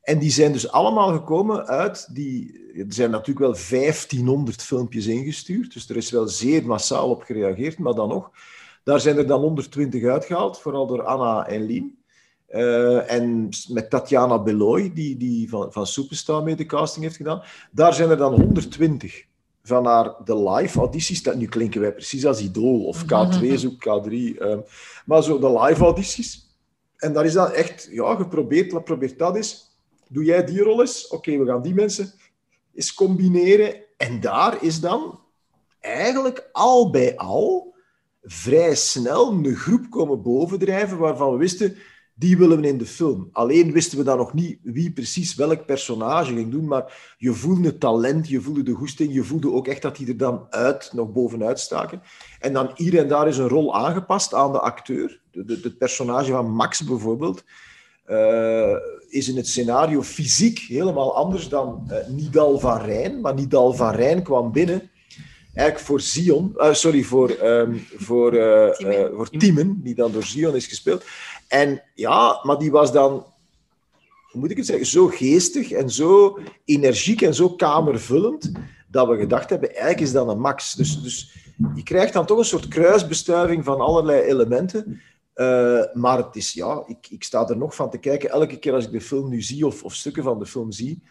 [0.02, 2.62] En die zijn dus allemaal gekomen uit die...
[2.76, 7.78] Er zijn natuurlijk wel 1500 filmpjes ingestuurd, dus er is wel zeer massaal op gereageerd,
[7.78, 8.32] maar dan nog.
[8.84, 12.03] Daar zijn er dan 120 uitgehaald, vooral door Anna en Lien.
[12.56, 17.44] Uh, en met Tatjana Beloy, die, die van, van Superstar mee de casting heeft gedaan.
[17.72, 19.26] Daar zijn er dan 120
[19.64, 21.24] van haar de live audities.
[21.24, 24.12] Dat, nu klinken wij precies als Idol of K2 zoek K3.
[24.12, 24.64] Um,
[25.06, 26.58] maar zo de live audities.
[26.98, 29.78] En daar is dan echt ja, geprobeerd, probeert dat eens.
[30.08, 31.08] Doe jij die rol eens?
[31.08, 32.12] Oké, we gaan die mensen
[32.74, 33.76] eens combineren.
[33.98, 35.20] En daar is dan
[35.80, 37.74] eigenlijk al bij al
[38.22, 41.78] vrij snel een groep komen bovendrijven waarvan we wisten
[42.16, 43.30] die willen we in de film.
[43.32, 47.68] Alleen wisten we dan nog niet wie precies welk personage ging doen, maar je voelde
[47.68, 50.90] het talent, je voelde de goesting, je voelde ook echt dat die er dan uit,
[50.94, 52.02] nog bovenuit staken.
[52.40, 55.22] En dan hier en daar is een rol aangepast aan de acteur.
[55.32, 57.44] Het personage van Max bijvoorbeeld
[58.10, 58.76] uh,
[59.10, 63.22] is in het scenario fysiek helemaal anders dan uh, Nidal van Rijn.
[63.22, 64.92] Maar Nidal van Rijn kwam binnen
[65.54, 68.32] eigenlijk voor Zion, uh, sorry, voor, um, voor,
[69.16, 71.04] voor Timen, die dan door Zion is gespeeld.
[71.48, 73.12] En ja, maar die was dan,
[74.32, 78.52] hoe moet ik het zeggen, zo geestig en zo energiek en zo kamervullend,
[78.88, 80.74] dat we gedacht hebben, eigenlijk is dat een max.
[80.74, 81.36] Dus, dus
[81.76, 85.02] je krijgt dan toch een soort kruisbestuiving van allerlei elementen.
[85.36, 88.74] Uh, maar het is, ja, ik, ik sta er nog van te kijken, elke keer
[88.74, 91.02] als ik de film nu zie, of, of stukken van de film zie,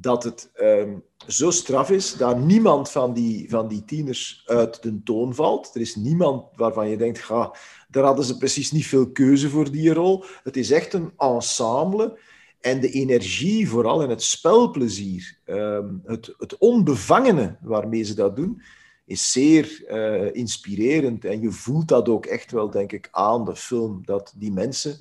[0.00, 5.02] dat het um, zo straf is dat niemand van die, van die tieners uit de
[5.02, 5.70] toon valt.
[5.74, 7.54] Er is niemand waarvan je denkt, ga,
[7.88, 10.24] daar hadden ze precies niet veel keuze voor die rol.
[10.42, 12.18] Het is echt een ensemble.
[12.60, 18.62] En de energie, vooral in het spelplezier, ehm, het, het onbevangene waarmee ze dat doen,
[19.04, 21.24] is zeer uh, inspirerend.
[21.24, 24.00] En je voelt dat ook echt wel, denk ik, aan de film.
[24.04, 25.00] Dat die mensen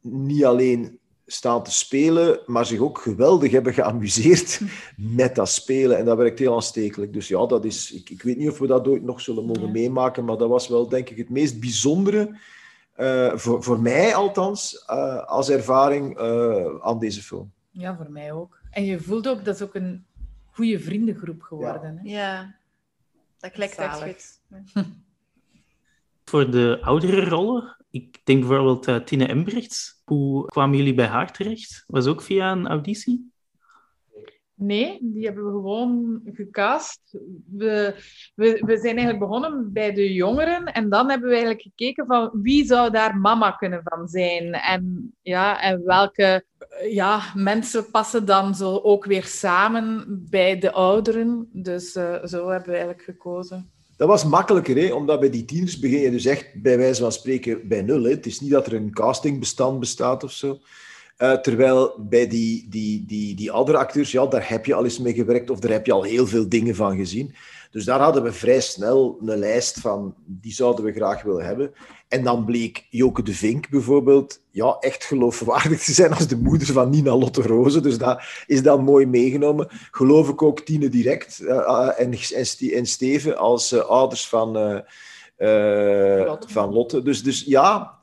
[0.00, 4.60] niet alleen staan te spelen, maar zich ook geweldig hebben geamuseerd
[4.96, 5.98] met dat spelen.
[5.98, 7.12] En dat werkt heel aanstekelijk.
[7.12, 9.72] Dus ja, dat is, ik, ik weet niet of we dat ooit nog zullen mogen
[9.72, 12.38] meemaken, maar dat was wel, denk ik, het meest bijzondere,
[12.96, 17.52] uh, voor, voor mij althans, uh, als ervaring uh, aan deze film.
[17.70, 18.58] Ja, voor mij ook.
[18.70, 20.04] En je voelt ook, dat is ook een
[20.50, 22.00] goede vriendengroep geworden.
[22.02, 22.18] Ja, hè?
[22.18, 22.54] ja.
[23.38, 24.40] dat klikt echt goed.
[26.30, 30.02] Voor de oudere rollen, ik denk bijvoorbeeld uh, Tine Embrechts.
[30.04, 31.84] Hoe kwamen jullie bij haar terecht?
[31.86, 33.34] Was ook via een auditie?
[34.58, 37.00] Nee, die hebben we gewoon gecast.
[37.50, 37.94] We,
[38.34, 42.30] we, we zijn eigenlijk begonnen bij de jongeren en dan hebben we eigenlijk gekeken van
[42.42, 46.44] wie zou daar mama kunnen van zijn en, ja, en welke
[46.88, 51.48] ja, mensen passen dan zo ook weer samen bij de ouderen.
[51.52, 53.70] Dus uh, zo hebben we eigenlijk gekozen.
[53.96, 54.92] Dat was makkelijker, hè?
[54.92, 58.02] omdat bij die tieners begin je dus echt bij wijze van spreken bij nul.
[58.02, 58.10] Hè?
[58.10, 60.58] Het is niet dat er een castingbestand bestaat of zo.
[61.18, 64.98] Uh, terwijl bij die, die, die, die oudere acteurs, ja, daar heb je al eens
[64.98, 67.34] mee gewerkt of daar heb je al heel veel dingen van gezien.
[67.76, 71.72] Dus daar hadden we vrij snel een lijst van, die zouden we graag willen hebben.
[72.08, 76.66] En dan bleek Joke de Vink bijvoorbeeld ja, echt geloofwaardig te zijn als de moeder
[76.66, 77.82] van Nina Lotte Rozen.
[77.82, 79.68] Dus dat is dan mooi meegenomen.
[79.90, 82.14] Geloof ik ook Tine Direct uh, en,
[82.72, 86.48] en, Steven als uh, ouders van, uh, Lotte.
[86.48, 87.02] van Lotte.
[87.02, 87.98] Dus, dus ja,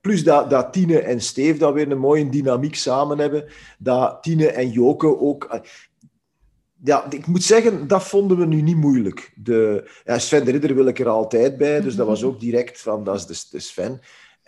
[0.00, 3.44] plus dat, dat Tine en Steve dan weer een mooie dynamiek samen hebben.
[3.78, 5.60] Dat Tine en Joke ook
[6.84, 9.32] ja, ik moet zeggen, dat vonden we nu niet moeilijk.
[9.36, 12.80] De, ja, Sven de Ridder wil ik er altijd bij, dus dat was ook direct
[12.80, 14.00] van, dat is de, de Sven.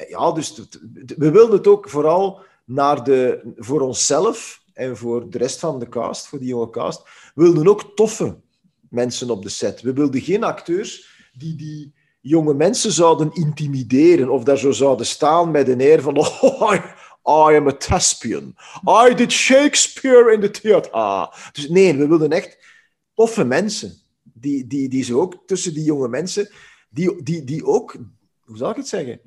[0.08, 0.68] Ja, dus
[1.16, 5.88] we wilden het ook vooral naar de, voor onszelf en voor de rest van de
[5.88, 8.36] cast, voor die jonge cast, wilden ook toffe
[8.90, 9.80] mensen op de set.
[9.80, 15.50] We wilden geen acteurs die die jonge mensen zouden intimideren of daar zo zouden staan
[15.50, 16.74] met een air van oh,
[17.28, 18.54] I am a thespian.
[18.86, 21.50] I did Shakespeare in the theater.
[21.52, 22.58] Dus nee, we wilden echt
[23.14, 23.94] toffe mensen.
[24.22, 26.48] Die, die, die ze ook tussen die jonge mensen,
[26.88, 27.96] die, die, die ook,
[28.40, 29.20] hoe zal ik het zeggen?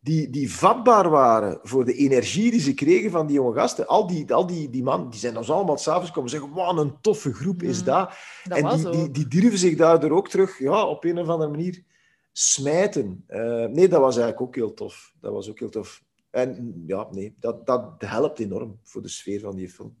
[0.00, 3.86] Die, die vatbaar waren voor de energie die ze kregen van die jonge gasten.
[3.86, 7.00] Al die, al die, die man, die zijn ons allemaal s'avonds komen zeggen: Wat een
[7.00, 7.84] toffe groep is mm.
[7.84, 8.10] dat.
[8.44, 11.50] dat en die, die, die durven zich daardoor ook terug ja, op een of andere
[11.50, 11.84] manier
[12.32, 13.24] smijten.
[13.28, 15.12] Uh, nee, dat was eigenlijk ook heel tof.
[15.20, 16.02] Dat was ook heel tof.
[16.34, 19.96] En ja, nee, dat, dat helpt enorm voor de sfeer van die film.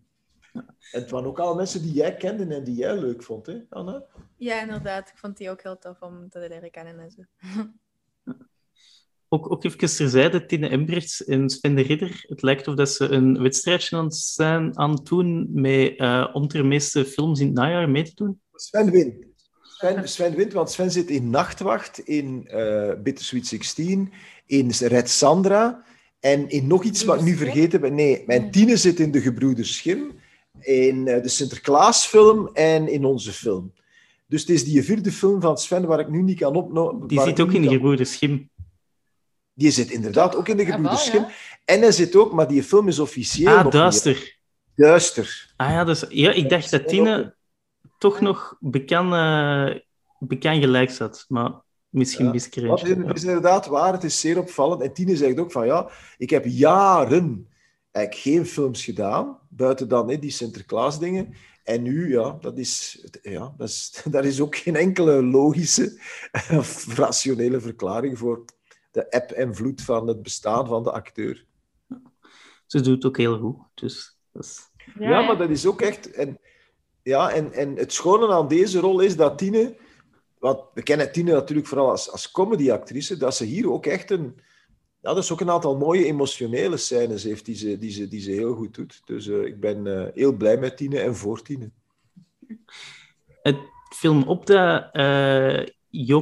[0.52, 0.64] En
[1.00, 4.04] het waren ook al mensen die jij kende en die jij leuk vond, hè, Anna?
[4.36, 5.08] Ja, inderdaad.
[5.08, 7.22] Ik vond die ook heel tof om te leren kennen en zo.
[9.28, 12.24] Ook, ook even terzijde, Tine Embrechts en Sven de Ridder.
[12.28, 16.30] Het lijkt of dat ze een wedstrijdje aan het zijn aan het doen met uh,
[16.32, 18.40] om de meeste films in het najaar mee te doen.
[18.52, 19.26] Sven wint.
[19.62, 24.12] Sven, Sven wint, want Sven zit in Nachtwacht, in uh, Bittersweet 16,
[24.46, 25.84] in Red Sandra
[26.24, 27.94] En in nog iets wat ik nu vergeten ben.
[27.94, 30.12] Nee, mijn tienen zit in de Gebroeders Schim,
[30.60, 33.72] in eh, de Sinterklaasfilm en in onze film.
[34.26, 37.06] Dus het is die vierde film van Sven waar ik nu niet kan opnoemen.
[37.08, 38.50] Die zit ook in de Gebroeders Schim.
[39.54, 41.10] Die zit inderdaad ook in de Ah, Gebroeders ja.
[41.10, 41.24] Schim.
[41.64, 44.12] En hij zit ook, maar die film is officieel Ah, nog duister.
[44.14, 44.38] niet.
[44.74, 45.52] Duister.
[45.56, 47.34] Ah ja, dus, ja ik dacht dat Tine
[47.98, 49.70] toch nog bekend, eh,
[50.18, 51.24] bekend gelijk zat.
[51.28, 51.63] Maar
[51.94, 52.32] misschien Ja.
[52.32, 54.82] Dat is, het is inderdaad waar, het is zeer opvallend.
[54.82, 57.48] En Tine zegt ook van ja, ik heb jaren
[57.90, 61.34] eigenlijk geen films gedaan, buiten dan hè, die Sinterklaas-dingen.
[61.64, 66.00] En nu, ja, dat is, ja dat is, daar is ook geen enkele logische
[66.50, 68.44] of rationele verklaring voor
[68.90, 71.46] de eb en vloed van het bestaan van de acteur.
[72.66, 73.56] Ze doet het ook heel goed.
[73.74, 74.70] Dus dat is...
[74.98, 76.10] Ja, maar dat is ook echt...
[76.10, 76.38] En,
[77.02, 79.76] ja, en, en het schone aan deze rol is dat Tine...
[80.44, 84.34] Want we kennen Tine natuurlijk vooral als, als comedyactrice, dat ze hier ook echt een...
[85.00, 88.20] Ja, dat is ook een aantal mooie emotionele scènes heeft die ze, die ze, die
[88.20, 89.00] ze heel goed doet.
[89.04, 91.70] Dus eh, ik ben eh, heel blij met Tine en voor Tine.
[93.42, 93.56] Het
[93.94, 95.64] film op eh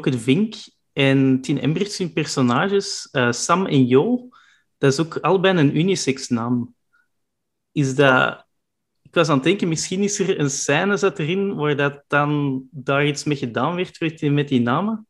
[0.03, 0.55] de Vink
[0.93, 4.29] en Tien Embrechts hun personages, Sam en Jo,
[4.79, 6.75] dat is ook allebei een unisex naam.
[7.73, 8.47] Is dat...
[9.13, 12.63] Ik was aan het denken, misschien is er een scène zat erin waar dat dan
[12.71, 15.07] daar iets mee gedaan werd met die, met die namen.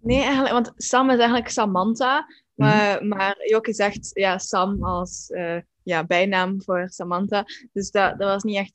[0.00, 2.26] Nee, eigenlijk, want Sam is eigenlijk Samantha.
[2.54, 7.44] Maar, maar Jokke zegt ja, Sam als eh, ja, bijnaam voor Samantha.
[7.72, 8.72] Dus dat, dat was niet echt...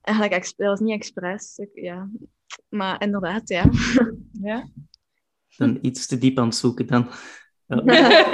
[0.00, 1.58] Eigenlijk dat was niet expres.
[1.74, 2.10] Ja.
[2.68, 3.70] Maar inderdaad, ja.
[4.42, 4.68] Ja.
[5.56, 7.10] Dan iets te diep aan het zoeken dan.
[7.84, 8.26] Ja.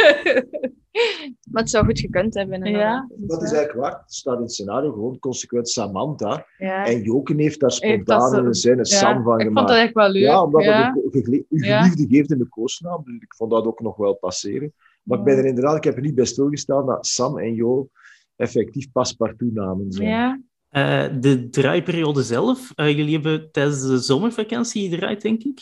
[1.53, 3.07] maar het zou goed gekund hebben, inderdaad.
[3.17, 4.01] Dat is eigenlijk waar.
[4.01, 6.47] Het staat in het scenario gewoon consequent Samantha.
[6.59, 6.87] Ja.
[6.87, 9.67] En Joken heeft daar spontaan een Ja, Sam van ik gemaakt.
[9.67, 10.23] vond dat echt wel leuk.
[10.23, 10.95] Ja, omdat ja.
[11.11, 11.83] het uw Ja.
[11.83, 13.03] geliefde geeft in de koosnaam.
[13.05, 14.73] Dus ik vond dat ook nog wel passeren.
[15.03, 17.89] Maar ik ben er inderdaad, ik heb er niet bij stilgestaan dat Sam en Jo
[18.37, 20.09] effectief paspartout namen zijn.
[20.09, 20.41] Ja.
[20.69, 25.61] Eh, de draaiperiode zelf, eh, jullie hebben tijdens de zomervakantie gedraaid, denk ik.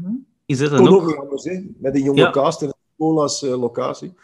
[0.00, 0.12] Mhm.
[0.46, 1.60] Is dat dan ook anders, hè?
[1.78, 2.30] met een jonge Ja.
[2.30, 4.14] cast en als locatie.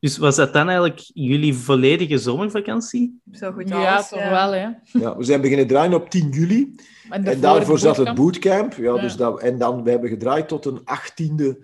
[0.00, 3.20] Dus was dat dan eigenlijk jullie volledige zomervakantie?
[3.32, 4.68] Zo goed Ja, als, toch wel, hè.
[4.84, 6.74] Ja, we zijn beginnen draaien op 10 juli.
[7.10, 8.72] En, En daarvoor zat het bootcamp.
[8.74, 9.00] Ja, Ja.
[9.00, 11.56] Dus dat, en dan, we hebben gedraaid tot een 18e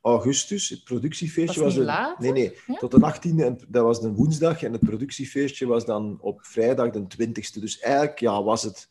[0.00, 0.68] augustus.
[0.68, 1.72] Het productiefeestje Was was...
[1.72, 2.56] niet een- laat, Nee, nee.
[2.66, 2.74] Ja?
[2.74, 3.44] Tot een 18e.
[3.44, 4.62] En dat was een woensdag.
[4.62, 7.60] En het productiefeestje was dan op vrijdag de 20e.
[7.60, 8.88] Dus eigenlijk ja, was het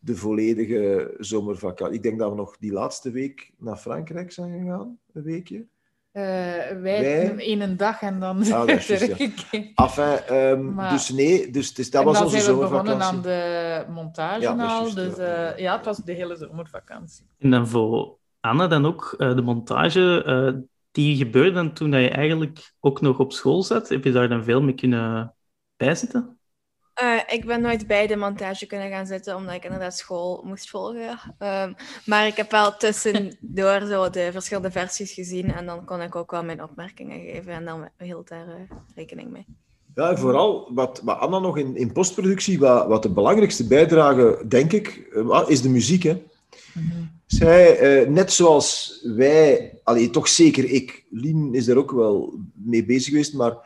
[0.00, 1.96] de volledige zomervakantie.
[1.96, 4.98] Ik denk dat we nog die laatste week naar Frankrijk zijn gegaan.
[5.12, 5.66] Een weekje.
[6.18, 6.24] Eh,
[6.80, 9.06] wij, Wij- in een dag en dan Ah, dat is juist,
[9.50, 9.60] ja.
[9.74, 11.50] Enfin, ehm, Maar- dus nee.
[11.50, 13.30] Dus is, dat en was dan onze zijn we begonnen zomervakantie.
[13.32, 14.94] aan de montage Ja, al.
[14.94, 15.52] dus ja.
[15.52, 17.24] eh, ja, het was de hele zomervakantie.
[17.38, 22.00] En dan voor Anna dan ook, eh, de montage, eh, die gebeurde dan toen dat
[22.00, 23.88] je eigenlijk ook nog op school zat.
[23.88, 25.34] Heb je daar dan veel mee kunnen
[25.76, 26.37] bijzitten?
[26.98, 30.70] Eh, ik ben nooit bij de montage kunnen gaan zitten, omdat ik inderdaad school moest
[30.70, 31.18] volgen.
[31.38, 31.72] Ehm,
[32.04, 36.30] maar ik heb wel tussendoor zo de verschillende versies gezien en dan kon ik ook
[36.30, 39.46] wel mijn opmerkingen geven en dan hield daar eh, rekening mee.
[39.94, 44.44] Ja, en vooral wat, wat Anna nog in, in postproductie, wat, wat de belangrijkste bijdrage,
[44.48, 46.02] denk ik, eh, is de muziek.
[46.02, 46.22] Hè.
[47.26, 52.84] Zij, eh, net zoals wij, allee, toch zeker ik, Lien is daar ook wel mee
[52.84, 53.56] bezig geweest, maar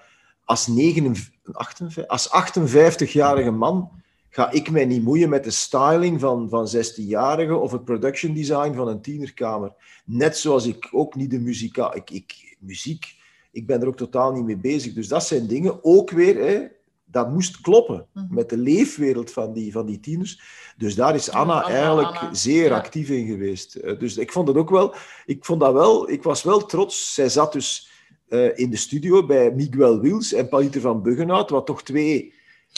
[0.45, 3.90] als, 59 58 als 58-jarige man
[4.28, 8.74] ga ik mij niet moeien met de styling van, van 16-jarigen of het production design
[8.74, 9.72] van een tienerkamer.
[10.05, 11.94] Net zoals ik ook niet de muzika...
[11.94, 13.14] Ik, ik, muziek,
[13.50, 14.92] ik ben er ook totaal niet mee bezig.
[14.92, 16.66] Dus dat zijn dingen, ook weer, hè,
[17.05, 18.35] dat moest kloppen Mhm.
[18.35, 20.40] met de leefwereld van die, van die tieners.
[20.76, 22.76] Dus daar is Anna Anna, eigenlijk Anna, zeer ja.
[22.76, 23.74] actief in geweest.
[23.74, 24.94] Eh, Dus ik vond het ook wel...
[25.24, 26.11] Ik vond dat wel...
[26.11, 27.14] Ik was wel trots.
[27.14, 27.91] Zij zat dus
[28.33, 32.33] eh, in de studio bij Miguel Wils en Paliter van Buggenhout, wat toch twee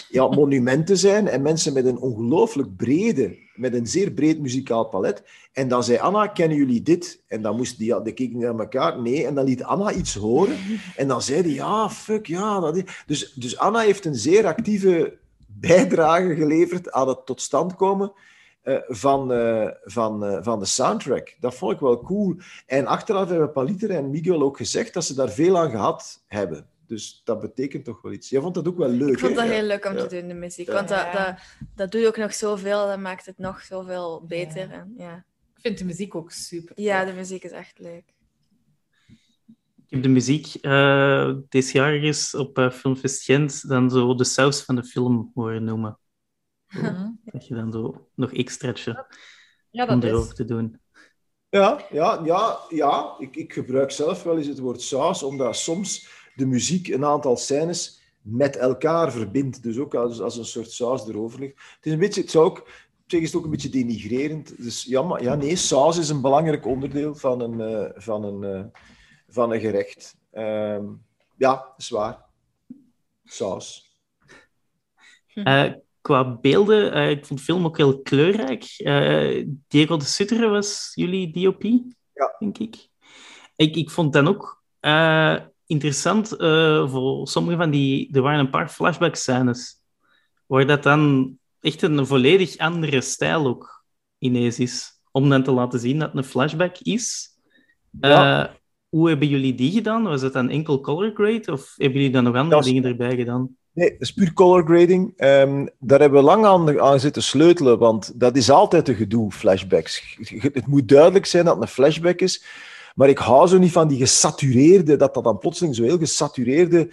[0.08, 5.22] ja, monumenten zijn en mensen met een ongelooflijk brede, met een zeer breed muzikaal palet.
[5.52, 7.22] En dan zei Anna, kennen jullie dit?
[7.26, 9.26] En dan moest die, die keken naar elkaar, nee.
[9.26, 10.56] En dan liet Anna iets horen.
[10.96, 12.60] En dan zei die, ja, fuck, ja.
[12.60, 13.02] Dat is...
[13.06, 18.12] dus, dus Anna heeft een zeer actieve bijdrage geleverd aan het tot stand komen
[18.64, 21.36] eh, van, eh, van, eh, van de soundtrack.
[21.40, 22.36] Dat vond ik wel cool.
[22.66, 26.66] En achteraf hebben Paliter en Miguel ook gezegd dat ze daar veel aan gehad hebben.
[26.86, 28.28] Dus dat betekent toch wel iets.
[28.28, 29.42] Jij vond dat ook wel leuk, Ik vond hè?
[29.42, 30.06] dat heel leuk om Ja.
[30.06, 30.66] te doen, de muziek.
[30.66, 30.72] Ja.
[30.72, 31.34] Want dat, dat,
[31.74, 34.68] dat doet ook nog zoveel, dat maakt het nog zoveel beter.
[34.68, 34.72] Ja.
[34.72, 35.24] En, ja.
[35.54, 36.80] Ik vind de muziek ook super.
[36.80, 38.04] ja, de muziek is echt leuk.
[39.86, 44.24] Ik heb de muziek eh dit jaar eens op eh, Filmfest Gent dan zo de
[44.24, 45.98] saus van de film horen noemen.
[46.74, 47.10] Mhm.
[47.24, 49.06] Dat je dan zo nog extraatje
[49.70, 50.36] Ja, om dat erover is.
[50.36, 50.80] te doen.
[51.48, 53.14] Ja, ja, ja, ja.
[53.18, 57.36] Ik, ik gebruik zelf wel eens het woord saus, omdat soms de muziek een aantal
[57.36, 59.62] scènes met elkaar verbindt.
[59.62, 61.54] Dus ook als, als een soort saus erover ligt.
[61.76, 62.68] Het is een beetje, het zou ook,
[63.06, 64.62] zeg is het ook een beetje denigrerend.
[64.62, 68.58] Dus ja, maar, ja nee, saus is een belangrijk onderdeel van een, uh, van een,
[68.58, 68.64] uh,
[69.28, 70.16] van een gerecht.
[70.32, 70.78] Uh,
[71.36, 72.24] ja, dat is waar.
[73.24, 73.96] Saus.
[75.34, 75.72] Uh,
[76.04, 78.74] qua beelden, uh, ik vond de film ook heel kleurrijk.
[78.78, 81.62] Uh, Diego de Sutter was jullie DOP,
[82.14, 82.36] ja.
[82.38, 82.88] denk ik.
[83.56, 83.76] ik.
[83.76, 84.62] Ik vond dan ook
[85.66, 86.28] interessant
[86.90, 88.12] voor sommige van die...
[88.12, 89.80] Er waren een paar flashback-scènes
[90.46, 93.84] waar dat dan echt een volledig andere stijl ook
[94.18, 95.00] ineens is.
[95.10, 97.28] Om dan te laten zien dat het een flashback is.
[98.00, 98.56] Ja.
[98.88, 100.02] hoe hebben jullie die gedaan?
[100.02, 103.16] Was het dan enkel color grade of hebben jullie dan nog andere Dat dingen erbij
[103.16, 103.56] gedaan?
[103.74, 105.12] Nee, dat is puur color grading.
[105.16, 109.32] Ehm, daar hebben we lang aan, aan zitten sleutelen, want dat is altijd een gedoe,
[109.32, 110.16] flashbacks.
[110.52, 112.44] Het moet duidelijk zijn dat het een flashback is,
[112.94, 116.88] maar ik hou zo niet van die gesatureerde, dat dat dan plotseling zo heel gesatureerde,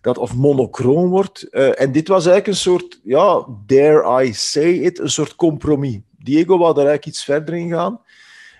[0.00, 1.42] dat of monochroom wordt.
[1.42, 5.98] Eh, en dit was eigenlijk een soort, ja, dare I say it, een soort compromis.
[6.18, 8.00] Diego wou daar eigenlijk iets verder in gaan.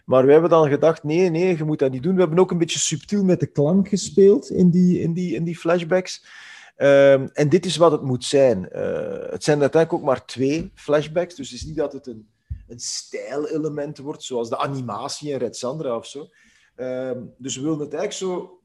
[0.05, 2.15] Maar we hebben dan gedacht, nee, nee, je moet dat niet doen.
[2.15, 5.45] We hebben ook een beetje subtiel met de klank gespeeld in die, in die, in
[5.45, 6.25] die flashbacks.
[6.77, 8.71] Ehm, en dit is wat het moet zijn.
[8.71, 12.29] Eh, het zijn uiteindelijk ook maar twee flashbacks, dus het is niet dat het een,
[12.69, 16.29] een stijlelement wordt, zoals de animatie in Red Sandra of zo.
[16.77, 18.61] Ehm, dus we wilden het eigenlijk zo,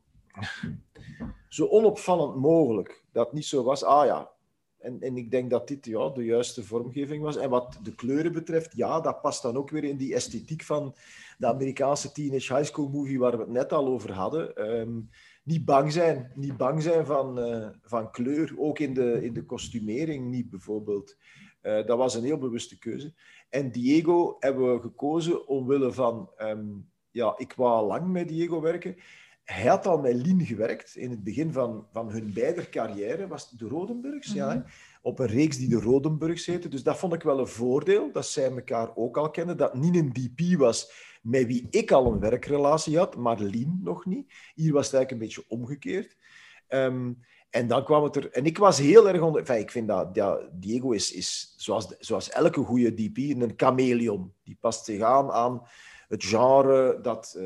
[1.49, 3.03] zo onopvallend mogelijk.
[3.11, 4.31] Dat niet zo was, ah ja.
[4.79, 7.37] En, en ik denk dat dit ja, de juiste vormgeving was.
[7.37, 10.95] En wat de kleuren betreft, ja, dat past dan ook weer in die esthetiek van
[11.37, 14.55] de Amerikaanse teenage high school movie waar we het net al over hadden.
[14.55, 14.99] Ehm,
[15.49, 16.31] niet bang zijn.
[16.35, 18.53] Niet bang zijn van, eh, van kleur.
[18.57, 21.17] Ook in de, in de kostumering niet, bijvoorbeeld.
[21.61, 23.13] Eh, dat was een heel bewuste keuze.
[23.49, 26.29] En Diego hebben we gekozen omwille van...
[26.37, 26.67] ehm,
[27.11, 28.95] ja, ik wou al lang met Diego werken.
[29.43, 33.27] Hij had al met Lien gewerkt in het begin van, van hun beider carrière.
[33.27, 34.33] Was het de Rodenburgs?
[34.33, 34.61] Ja, hè?
[35.01, 36.67] op een reeks die de Rodenburgs heette.
[36.67, 39.57] Dus dat vond ik wel een voordeel, dat zij elkaar ook al kenden.
[39.57, 44.05] Dat niet een DP was met wie ik al een werkrelatie had, maar Lien nog
[44.05, 44.33] niet.
[44.53, 46.17] Hier was het eigenlijk een beetje omgekeerd.
[46.67, 47.11] Ehm,
[47.49, 48.31] en dan kwam het er...
[48.31, 49.49] En ik was heel erg onder...
[49.55, 50.13] Ik vind dat
[50.51, 54.33] Diego is, is zoals, zoals elke goede DP, een chameleon.
[54.43, 55.67] Die past zich aan aan
[56.09, 57.45] het genre dat, eh,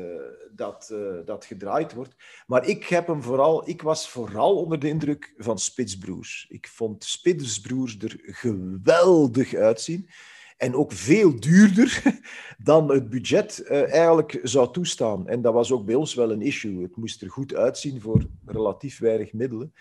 [0.52, 2.14] dat, eh, dat gedraaid wordt.
[2.46, 6.46] Maar ik, heb hem vooral, ik was vooral onder de indruk van Spitsbroers.
[6.48, 10.08] Ik vond Spitsbroers er geweldig uitzien.
[10.56, 12.02] En ook veel duurder
[12.58, 15.28] dan het budget eh, eigenlijk zou toestaan.
[15.28, 16.82] En dat was ook bij ons wel een issue.
[16.82, 19.72] Het moest er goed uitzien voor relatief weinig middelen.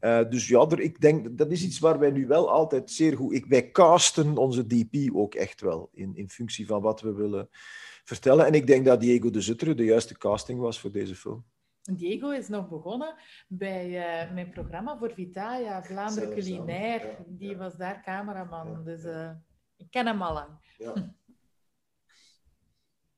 [0.00, 3.16] Eh, dus ja, er, ik denk dat is iets waar wij nu wel altijd zeer
[3.16, 3.34] goed.
[3.34, 7.48] Ik, wij casten onze DP ook echt wel in, in functie van wat we willen
[8.04, 8.46] vertellen.
[8.46, 11.44] En ik denk dat Diego de Zutter de juiste casting was voor deze film.
[11.82, 13.14] Diego is nog begonnen
[13.48, 17.00] bij eh, mijn programma voor Vitalia, Vlaanderen Culinair.
[17.00, 17.56] ja, Die ja.
[17.56, 19.02] was daar cameraman, Ja, dus.
[19.80, 20.48] Ik ken hem al lang.
[20.78, 21.14] Ja.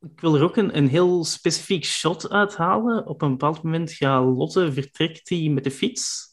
[0.01, 3.07] Ik wil er ook een, een heel specifiek shot uithalen.
[3.07, 6.31] Op een bepaald moment gaat Lotte, vertrekt hij met de fiets.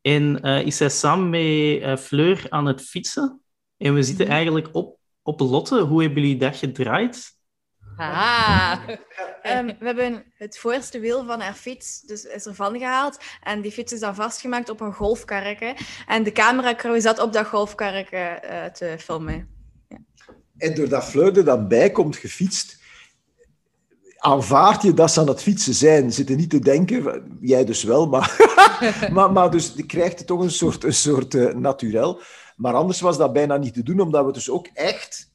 [0.00, 3.40] En eh, is hij samen met eh, Fleur aan het fietsen.
[3.76, 5.80] En we zitten eigenlijk op, op Lotte.
[5.80, 7.40] Hoe hebben jullie dat gedraaid?
[7.96, 8.78] Ah,
[9.42, 13.18] Ehm, we hebben het voorste wiel van haar fiets dus is ervan gehaald.
[13.42, 15.76] En die fiets is dan vastgemaakt op een golfkarretje.
[16.06, 19.61] En de cameracrew zat op dat golfkarretje eh, te filmen.
[20.62, 22.78] En doordat Fleur er dan bij komt gefietst,
[24.16, 26.12] aanvaard je dat ze aan het fietsen zijn.
[26.12, 28.36] Zitten niet te denken, jij dus wel, maar,
[29.14, 32.20] maar, maar dus je krijgt het toch een soort, een soort eh, naturel.
[32.56, 35.30] Maar anders was dat bijna niet te doen, omdat we dus ook echt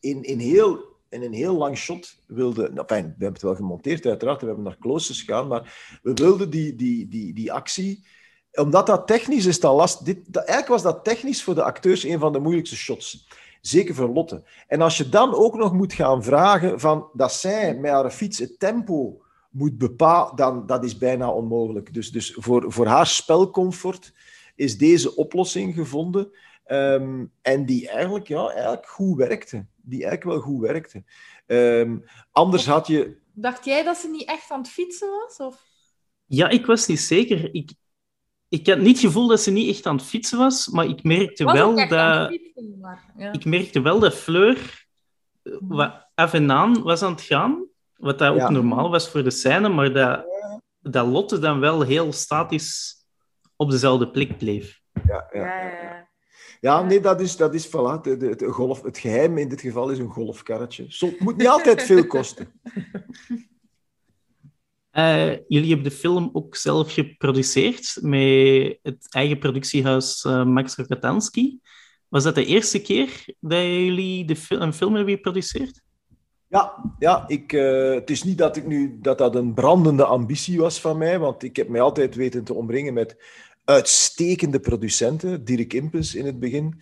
[0.00, 2.74] in, in, heel, in een heel lang shot wilden...
[2.74, 6.12] Nou, fijn, we hebben het wel gemonteerd uiteraard, we hebben naar closes gegaan, maar we
[6.14, 8.06] wilden die, die, die, die actie...
[8.52, 10.04] Omdat dat technisch is, dat last.
[10.04, 13.26] Dit, dat, eigenlijk was dat technisch voor de acteurs een van de moeilijkste shots.
[13.60, 14.42] Zeker voor Lotte.
[14.66, 18.38] En als je dan ook nog moet gaan vragen van dat zij met haar fiets
[18.38, 21.94] het tempo moet bepalen, dan dat is bijna onmogelijk.
[21.94, 24.12] Dus, dus voor, voor haar spelcomfort
[24.54, 26.30] is deze oplossing gevonden.
[26.64, 29.66] ehm, en die eigenlijk, ja, eigenlijk goed werkte.
[29.76, 31.04] Die eigenlijk wel goed werkte.
[31.46, 31.98] Ehm,
[32.32, 33.16] anders had je...
[33.32, 35.36] dacht jij dat ze niet echt aan het fietsen was?
[35.36, 35.64] Of?
[36.26, 37.54] Ja, ik was niet zeker.
[37.54, 37.72] Ik,
[38.50, 41.02] ik had niet het gevoel dat ze niet echt aan het fietsen was, maar ik
[41.02, 42.28] merkte Was wel dat...
[42.28, 43.32] fietsen, maar, ja.
[43.32, 44.86] Ik merkte wel dat Fleur
[45.42, 49.22] eh, wat af en aan was aan het gaan, wat dat ook normaal was voor
[49.22, 50.24] de scène, maar dat,
[50.80, 53.04] dat Lotte dan wel heel statisch
[53.56, 54.80] op dezelfde plek bleef.
[55.06, 56.08] Ja, ja, ja.
[56.60, 59.60] Ja, nee, dat is, dat is voilà, de, de, de golf, het geheim in dit
[59.60, 60.84] geval is een golfkarretje.
[60.88, 62.52] Zo, het moet niet altijd veel kosten.
[64.92, 71.58] Uh, jullie hebben de film ook zelf geproduceerd met het eigen productiehuis uh, Max Rokatansky.
[72.08, 75.80] Was dat de eerste keer dat jullie de een film hebben geproduceerd?
[76.48, 80.58] Ja, ja ik, uh, het is niet dat, ik nu, dat dat een brandende ambitie
[80.58, 83.16] was van mij, want ik heb mij altijd weten te omringen met
[83.64, 85.44] uitstekende producenten.
[85.44, 86.80] Dirk Impens in het begin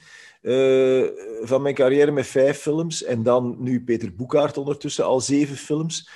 [1.42, 6.08] van mijn carrière met vijf films en dan nu Peter Boekhaart ondertussen al zeven films.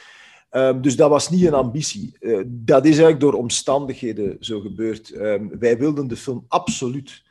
[0.55, 2.17] Um, dus dat was niet een ambitie.
[2.21, 5.15] Uh, dat is eigenlijk door omstandigheden zo gebeurd.
[5.15, 7.23] Um, wij wilden de film absoluut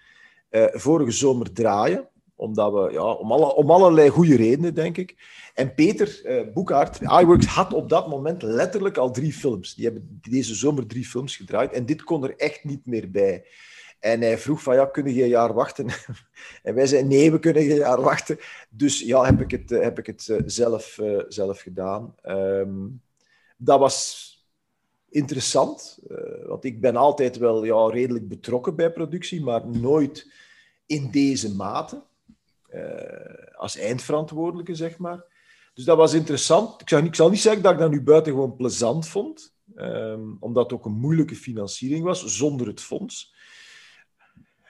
[0.52, 2.10] uh, vorige zomer draaien
[2.42, 5.16] omdat we, ja, om, alle, om allerlei goede redenen, denk ik.
[5.54, 9.76] En Peter uh, Boekhaart, iWorks, had op dat moment letterlijk al drie films.
[9.76, 11.72] Die hebben deze zomer drie films gedraaid.
[11.72, 13.46] En dit kon er echt niet meer bij.
[14.00, 15.88] En hij vroeg van, ja, kunnen je een jaar wachten?
[16.64, 18.40] en wij zeiden, nee, we kunnen geen jaar wachten.
[18.70, 22.16] Dus ja, heb ik het, heb ik het zelf, zelf gedaan.
[22.24, 23.02] Um,
[23.64, 24.30] dat was
[25.10, 30.32] interessant, uh, want ik ben altijd wel ja, redelijk betrokken bij productie, maar nooit
[30.86, 32.04] in deze mate.
[32.74, 35.26] Uh, als eindverantwoordelijke, zeg maar.
[35.74, 36.82] Dus dat was interessant.
[36.82, 40.64] Ik, zou, ik zal niet zeggen dat ik dat nu buitengewoon plezant vond, um, omdat
[40.64, 43.36] het ook een moeilijke financiering was, zonder het fonds.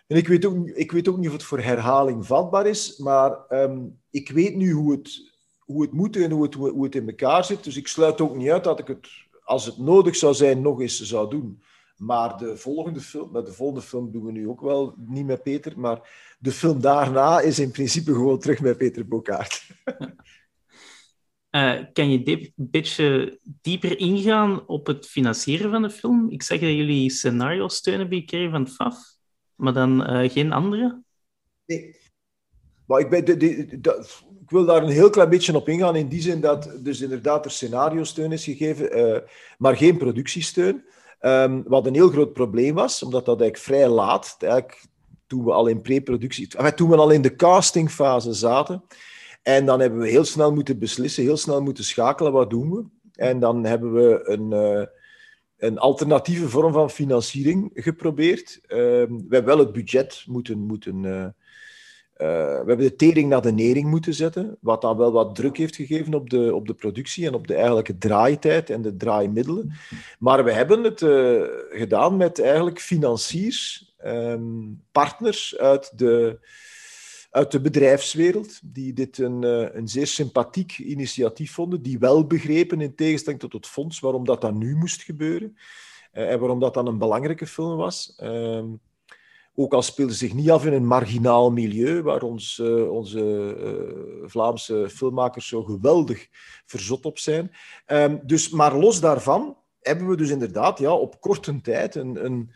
[0.08, 3.46] En ik weet ook, ik weet ook niet of het voor herhaling vatbaar is, maar
[3.50, 5.31] um, ik weet nu hoe het,
[5.72, 7.64] hoe het moet en hoe het, hoe het in elkaar zit.
[7.64, 9.08] Dus ik sluit ook niet uit dat ik het,
[9.44, 11.62] als het nodig zou zijn, nog eens zou doen.
[11.98, 15.80] Maar de volgende film, de volgende film doen we nu ook wel niet met Peter,
[15.80, 16.10] maar
[16.40, 19.68] de film daarna is in principe gewoon terug met Peter Bokaert.
[21.52, 26.30] Uh, kan je een beetje dieper ingaan op het financieren van de film?
[26.30, 28.98] Ik zeg dat jullie scenario steunen hebben gekregen van FAF,
[29.56, 31.02] maar dan uh, geen andere?
[31.66, 31.96] Nee.
[32.92, 33.42] Maar ik, ben,
[34.42, 37.46] ik wil daar een heel klein beetje op ingaan, in die zin dat dus inderdaad
[37.46, 39.18] er scenario steun is gegeven, uh,
[39.58, 40.84] maar geen productiesteun.
[41.22, 44.84] Um, wat een heel groot probleem was, omdat dat eigenlijk vrij laat, eigenlijk
[45.28, 48.84] toen we al in pre-productie, toen we al in de castingfase zaten.
[49.42, 52.84] En dan hebben we heel snel moeten beslissen, heel snel moeten schakelen, wat doen we?
[53.16, 54.86] En dan hebben we een, uh,
[55.58, 58.60] een alternatieve vorm van financiering geprobeerd.
[58.64, 58.78] Uh,
[59.08, 61.26] we hebben wel het budget moeten, moeten uh,
[62.22, 65.76] we hebben de tering naar de nering moeten zetten, wat dan wel wat druk heeft
[65.76, 69.72] gegeven op de, op de productie en op de eigenlijke draaitijd en de draaimiddelen.
[70.20, 76.40] Maar we hebben het uh, gedaan met eigenlijk financiers, um, partners uit de,
[77.32, 82.82] uit de bedrijfswereld, die dit een, uh, een zeer sympathiek initiatief vonden, die wel begrepen,
[82.82, 85.58] in tegenstelling tot het fonds, waarom dat dan nu moest gebeuren
[86.12, 88.18] en waarom dat dan een belangrijke film was.
[88.24, 88.80] Um,
[89.56, 94.30] ook al speelde zich niet af in een marginaal milieu, waar ons, uh, onze uh,
[94.30, 96.28] Vlaamse filmmakers zo geweldig
[96.66, 97.52] verzot op zijn.
[97.88, 102.52] Um, dus, maar los daarvan hebben we dus inderdaad ja, op korte tijd een, een,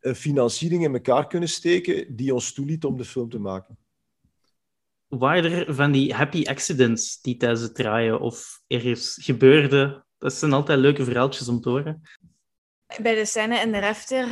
[0.00, 3.78] een financiering in elkaar kunnen steken die ons toeliet om de film te maken.
[5.08, 10.06] Waren er van die happy accidents die tijdens het draaien of ergens gebeurden?
[10.18, 12.02] Dat zijn altijd leuke verhaaltjes om te horen.
[12.96, 14.24] Bij de scène in de refter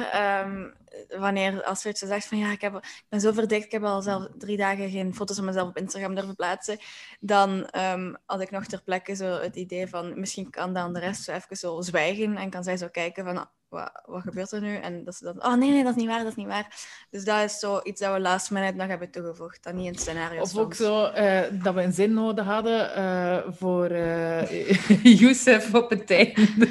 [0.45, 0.75] um,
[1.19, 3.85] wanneer als je zo zegt van ja, ik, heb, ik ben zo verdikt, ik heb
[3.85, 6.79] al zelf drie dagen geen foto's van mezelf op Instagram durven plaatsen,
[7.21, 11.01] dan um, had ik nog ter plekke zo het idee van misschien kan dan de
[11.01, 14.61] rest zo even zo zwijgen en kan zij zo kijken van wat, wat gebeurt er
[14.61, 14.77] nu?
[14.77, 16.67] En dat ze dan, oh nee, nee, dat is niet waar, dat is niet waar.
[17.11, 19.99] Dus dat is zo iets dat we last minute nog hebben toegevoegd, dat niet in
[19.99, 24.71] scenario Of ook zo uh, dat we een zin nodig hadden uh, voor uh,
[25.21, 26.69] Youssef op het einde.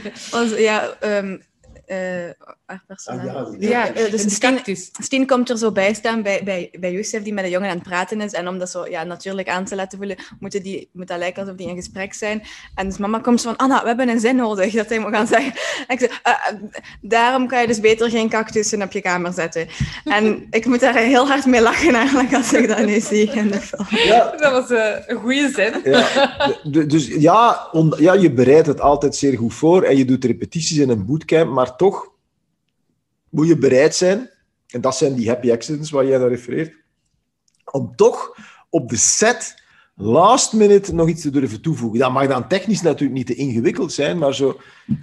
[0.57, 1.41] ja, um,
[1.87, 3.29] uh, personage.
[3.29, 6.91] Ah, ja, ja uh, dus Stien, Stien komt er zo bij staan bij, bij, bij
[6.91, 8.31] Youssef, die met de jongen aan het praten is.
[8.31, 11.41] En om dat zo ja, natuurlijk aan te laten voelen, moeten die, moet dat lijken
[11.41, 12.43] alsof die in gesprek zijn.
[12.75, 15.13] En dus mama komt zo van, Anna, we hebben een zin nodig, dat hij moet
[15.13, 15.53] gaan zeggen.
[15.87, 16.59] En ik zeg, uh,
[17.01, 19.67] daarom kan je dus beter geen cactussen op je kamer zetten.
[20.03, 23.51] En ik moet daar heel hard mee lachen eigenlijk, als ik dat nu zie in
[23.51, 23.87] de film.
[23.89, 24.33] Ja.
[24.37, 24.69] Dat was
[25.05, 25.81] een goede zin.
[25.83, 26.07] Ja,
[26.87, 30.77] dus ja, on, ja, je bereidt het altijd zeer goed voor en je doet repetities
[30.77, 32.11] in een bootcamp, maar toch
[33.29, 34.29] moet je bereid zijn,
[34.67, 36.75] en dat zijn die happy accidents waar jij naar refereert,
[37.71, 38.37] om toch
[38.69, 39.63] op de set
[39.95, 41.99] last minute nog iets te durven toevoegen.
[41.99, 44.59] Dat mag dan technisch natuurlijk niet te ingewikkeld zijn, maar zo...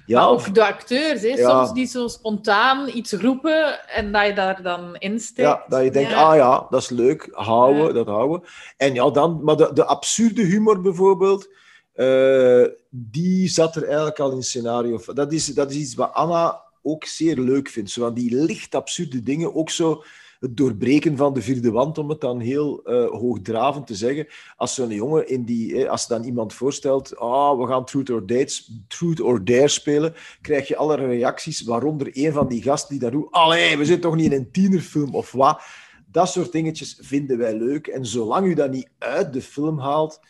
[0.07, 1.51] Ja, of de acteurs, hè, ja.
[1.51, 5.49] soms die zo spontaan iets roepen en dat je daar dan insteekt.
[5.49, 6.23] Ja, dat je denkt, ja.
[6.23, 7.93] ah ja, dat is leuk, houden, ja.
[7.93, 8.43] dat houden.
[8.77, 9.45] En ja, dan...
[9.45, 11.49] Maar de, de absurde humor bijvoorbeeld,
[11.95, 15.01] uh, die zat er eigenlijk al in het scenario.
[15.15, 17.91] Dat is, dat is iets wat Anna ook zeer leuk vindt.
[17.91, 19.55] Zo van die licht absurde dingen.
[19.55, 20.03] Ook zo
[20.43, 24.27] het doorbreken van de vierde wand, om het dan heel uh, hoogdravend te zeggen.
[24.57, 28.71] Als zo'n jongen in die, als dan iemand voorstelt, ah, we gaan Truth or, Dates,
[28.89, 33.13] Truth or Dare spelen, krijg je allerlei reacties, waaronder een van die gasten die daar
[33.13, 35.63] roept, allee, we zitten toch niet in een tienerfilm of wat.
[36.07, 37.87] Dat soort dingetjes vinden wij leuk.
[37.87, 40.21] En zolang u dat niet uit de film haalt,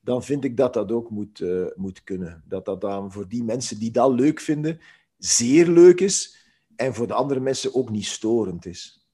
[0.00, 2.42] dan vind ik dat dat ook moet, uh, moet kunnen.
[2.48, 4.80] Dat dat dan voor die mensen die dat leuk vinden,
[5.24, 6.36] zeer leuk is.
[6.76, 9.06] En voor de andere mensen ook niet storend is.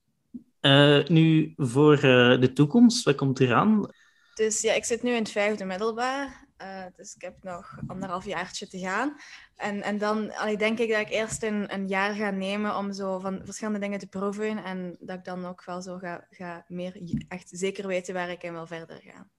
[0.60, 3.88] Uh, nu, voor uh, de toekomst, wat komt eraan?
[4.34, 6.48] Dus ja, ik zit nu in het vijfde middelbaar.
[6.62, 9.16] Uh, dus ik heb nog anderhalf jaartje te gaan.
[9.54, 12.92] En, en dan allee, denk ik dat ik eerst een, een jaar ga nemen om
[12.92, 14.64] zo van verschillende dingen te proeven.
[14.64, 18.42] En dat ik dan ook wel zo ga, ga meer echt zeker weten waar ik
[18.42, 19.30] in wil verder gaan.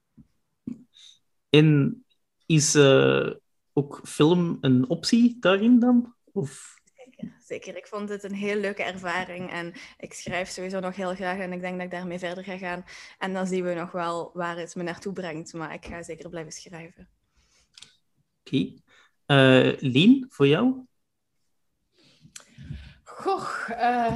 [1.50, 2.04] En
[2.46, 3.30] is uh,
[3.74, 6.16] ook film een optie daarin dan?
[6.34, 6.80] Of...
[6.96, 7.78] Zeker, zeker.
[7.78, 9.52] Ik vond het een heel leuke ervaring.
[9.52, 11.40] En ik schrijf sowieso nog heel graag.
[11.40, 12.86] En ik denk dat ik daarmee verder ga gaan.
[13.18, 15.54] En dan zien we nog wel waar het me naartoe brengt.
[15.54, 17.10] Maar ik ga zeker blijven schrijven.
[18.44, 18.56] Oké.
[18.56, 18.82] Okay.
[19.28, 20.86] Uh, Lien, voor jou?
[23.22, 24.16] Goh, uh,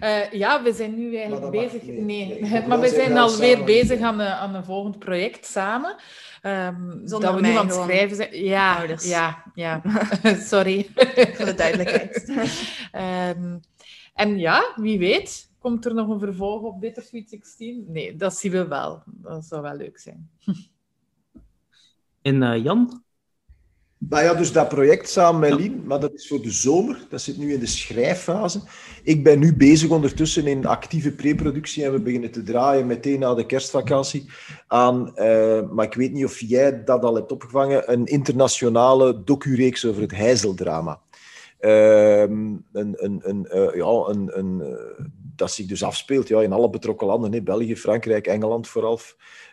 [0.00, 1.82] uh, ja, we zijn nu eigenlijk bezig.
[1.82, 2.04] Nee,
[2.40, 2.40] nee.
[2.66, 5.96] maar we zijn alweer bezig aan, de, aan een volgend project samen.
[6.42, 8.44] Um, dat we nu aan het schrijven zijn.
[8.44, 9.08] Ja, Ouders.
[9.08, 9.82] ja, ja.
[10.52, 10.90] Sorry.
[11.34, 12.28] Voor de duidelijkheid.
[13.38, 13.60] um,
[14.14, 17.84] en ja, wie weet, komt er nog een vervolg op Bittersweet 16?
[17.88, 19.02] Nee, dat zien we wel.
[19.06, 20.30] Dat zou wel leuk zijn.
[22.22, 23.02] en uh, Jan?
[24.10, 27.06] Ja, dus dat project samen met Lien, maar dat is voor de zomer.
[27.08, 28.60] Dat zit nu in de schrijffase.
[29.02, 33.34] Ik ben nu bezig ondertussen in actieve preproductie en we beginnen te draaien meteen na
[33.34, 34.30] de kerstvakantie
[34.66, 39.84] aan, uh, maar ik weet niet of jij dat al hebt opgevangen, een internationale docureeks
[39.84, 41.00] over het Heizeldrama.
[41.60, 44.76] Uh, een, een, een, uh, ja, een, een,
[45.36, 47.42] dat zich dus afspeelt ja, in alle betrokken landen, hè.
[47.42, 49.00] België, Frankrijk, Engeland vooral.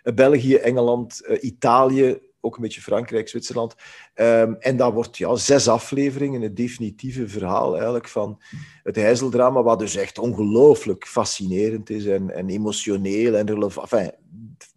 [0.04, 3.76] België, Engeland, Italië, ook een beetje Frankrijk, Zwitserland.
[4.16, 8.42] Um, en dat wordt ja, zes afleveringen, het definitieve verhaal eigenlijk van
[8.84, 13.92] het Heizeldrama, wat dus echt ongelooflijk fascinerend is en, en emotioneel en relevant.
[13.92, 14.12] Enfin,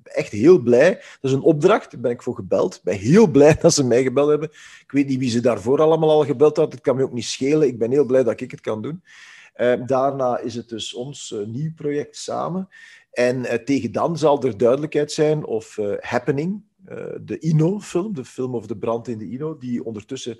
[0.03, 0.91] echt heel blij.
[0.95, 2.75] Dat is een opdracht, daar ben ik voor gebeld.
[2.75, 4.49] Ik ben heel blij dat ze mij gebeld hebben.
[4.83, 7.25] Ik weet niet wie ze daarvoor allemaal al gebeld had, het kan me ook niet
[7.25, 7.69] schelen.
[7.69, 9.03] Ik ben heel blij dat ik het kan doen.
[9.57, 12.69] Uh, daarna is het dus ons uh, nieuw project samen.
[13.13, 18.55] En uh, tegen dan zal er duidelijkheid zijn of Happening, uh, de Ino-film, de film
[18.55, 20.37] over de brand in de Ino, die ondertussen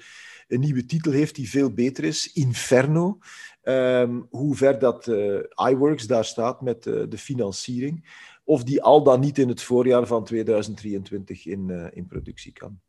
[0.49, 3.19] een nieuwe titel heeft die veel beter is, Inferno.
[3.63, 5.39] Um, hoe ver dat uh,
[5.71, 10.07] iWorks daar staat met uh, de financiering, of die al dan niet in het voorjaar
[10.07, 12.81] van 2023 in, in productie kan.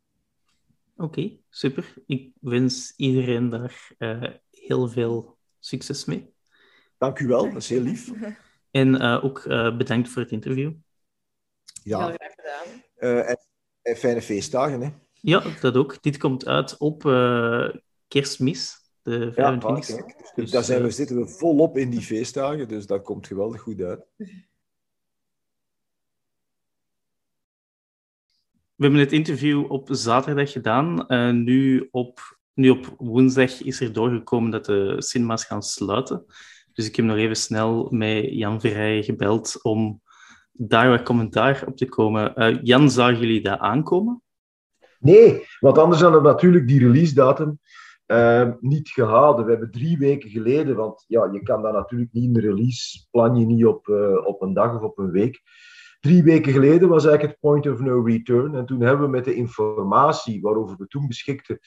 [0.96, 1.94] Oké, okay, super.
[2.06, 3.92] Ik wens iedereen daar
[4.50, 6.32] heel veel succes mee.
[6.98, 8.12] Dank u wel, dat is heel lief.
[8.70, 9.42] En ook
[9.76, 10.72] bedankt voor het interview.
[11.84, 12.06] Ja.
[12.06, 12.82] Heel graag gedaan.
[12.98, 13.33] Uh,
[13.84, 14.88] en, en, fijne feestdagen, hè?
[15.20, 16.02] Ja, dat ook.
[16.02, 17.68] Dit komt uit op uh,
[18.08, 22.00] kerstmis, de 25 ja, dus, dus, daar zijn we, uh, zitten we volop in die
[22.00, 24.06] feestdagen, dus dat komt geweldig goed uit.
[28.74, 31.04] We hebben het interview op zaterdag gedaan.
[31.08, 36.24] Uh, nu, op, nu op woensdag is er doorgekomen dat de cinema's gaan sluiten.
[36.72, 40.02] Dus ik heb nog even snel met Jan Verrijen gebeld om
[40.56, 42.32] daar wat commentaar op te komen.
[42.36, 44.22] Uh, Jan, zagen jullie dat aankomen?
[44.98, 47.58] Nee, want anders hadden we natuurlijk die release datum
[48.06, 49.44] uh, niet gehouden.
[49.44, 53.36] We hebben drie weken geleden, want ja, je kan dat natuurlijk niet de release, plan
[53.36, 55.42] je niet op, uh, op een dag of op een week.
[56.00, 58.54] Drie weken geleden was eigenlijk het point of no return.
[58.54, 61.58] En toen hebben we met de informatie waarover we toen beschikten,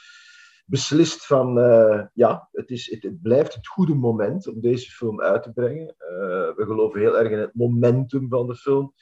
[0.70, 5.44] beslist van, uh, ja, het, is, het, blijft het goede moment om deze film uit
[5.44, 5.96] te brengen.
[6.00, 8.94] Uh, we geloven heel erg in het momentum van de film.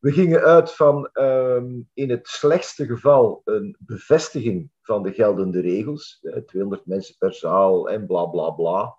[0.00, 6.18] We gingen uit van um, in het slechtste geval een bevestiging van de geldende regels.
[6.22, 8.94] Uh, 200 mensen per zaal en bla bla bla.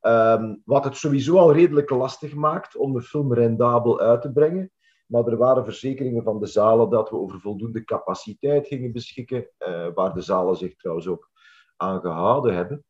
[0.00, 4.70] Um, wat het sowieso al redelijk lastig maakt om de film rendabel uit te brengen.
[5.06, 9.50] Maar er waren verzekeringen van de zalen dat we over voldoende capaciteit gingen beschikken,
[9.94, 11.30] waar de zalen zich trouwens ook
[11.78, 12.84] aan gehouden hebben.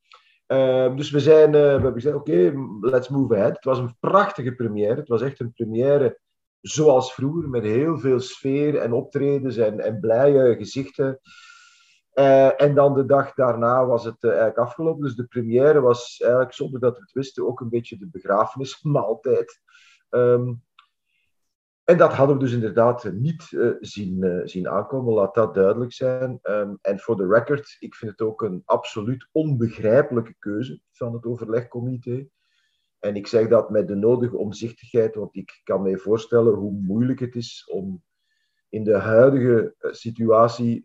[0.46, 3.54] Uh, dus we, zijn, uh, we hebben gezegd, oké, let's move ahead.
[3.54, 4.94] Het was een prachtige première.
[4.94, 6.18] Het was echt een première
[6.60, 11.20] zoals vroeger, met heel veel sfeer en optredens en, en blije gezichten.
[12.14, 15.02] Uh, en dan de dag daarna was het eigenlijk afgelopen.
[15.02, 19.60] Dus de première was eigenlijk, zonder dat we het wisten, ook een beetje de begrafenismaaltijd.
[20.10, 20.62] Um,
[21.88, 25.92] en dat hadden we dus inderdaad niet uh, zien, uh, zien aankomen, laat dat duidelijk
[25.92, 26.38] zijn.
[26.42, 31.24] Um, en voor de record, ik vind het ook een absoluut onbegrijpelijke keuze van het
[31.24, 32.28] overlegcomité.
[32.98, 37.20] En ik zeg dat met de nodige omzichtigheid, want ik kan mij voorstellen hoe moeilijk
[37.20, 38.02] het is om
[38.68, 40.84] in de huidige eh, situatie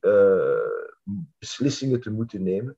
[1.37, 2.77] beslissingen te moeten nemen.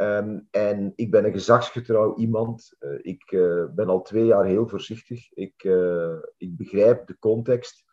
[0.00, 2.76] Um, en ik ben een gezagsgetrouw iemand.
[2.80, 5.32] Uh, ik uh, ben al twee jaar heel voorzichtig.
[5.32, 7.84] Ik, uh, ik begrijp de context.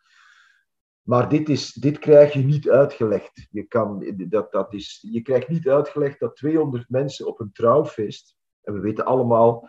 [1.02, 3.48] Maar dit, is, dit krijg je niet uitgelegd.
[3.50, 8.36] Je, kan, dat, dat is, je krijgt niet uitgelegd dat 200 mensen op een trouwfeest,
[8.62, 9.68] en we weten allemaal,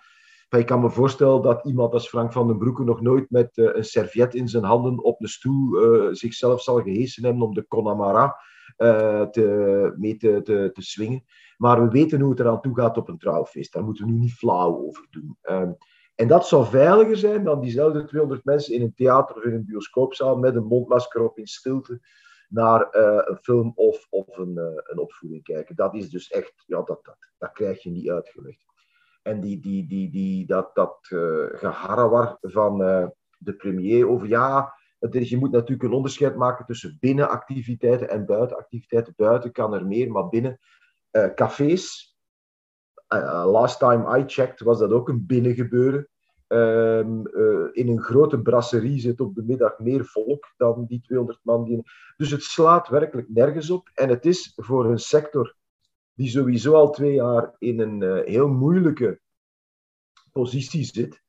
[0.49, 3.85] ik kan me voorstellen dat iemand als Frank van den Broeke nog nooit met een
[3.85, 8.35] serviet in zijn handen op de stoel zichzelf zal gehesen hebben om de Connemara
[8.79, 10.41] te, mee te,
[10.73, 11.23] te, swingen.
[11.57, 13.73] Maar we weten hoe het eraan toe gaat op een trouwfeest.
[13.73, 15.37] Daar moeten we nu niet flauw over doen.
[15.41, 15.77] Um,
[16.15, 19.65] en dat zou veiliger zijn dan diezelfde 200 mensen in een theater of in een
[19.65, 21.99] bioscoopzaal met een mondmasker op in stilte
[22.49, 25.75] naar uh, een film of, of een, uh, een opvoeding kijken.
[25.75, 28.65] Dat is dus echt, ja, dat, dat, dat krijg je niet uitgelegd.
[29.21, 30.97] En die, die, die, die, dat, dat
[31.51, 32.77] geharrewar van
[33.37, 39.13] de premier over, ja, je moet natuurlijk een onderscheid maken tussen binnenactiviteiten en buitenactiviteiten.
[39.17, 40.59] Buiten kan er meer, maar binnen
[41.11, 42.17] uh, cafés.
[43.13, 46.07] Uh, last time I checked was dat ook een binnengebeuren.
[46.47, 46.99] Uh,
[47.71, 51.63] in een grote brasserie zit op de middag meer volk dan die 200 man.
[51.63, 51.81] Die...
[52.17, 53.89] Dus het slaat werkelijk nergens op.
[53.93, 55.55] En het is voor een sector
[56.13, 59.19] die sowieso al twee jaar in een heel moeilijke
[60.31, 61.21] positie zit.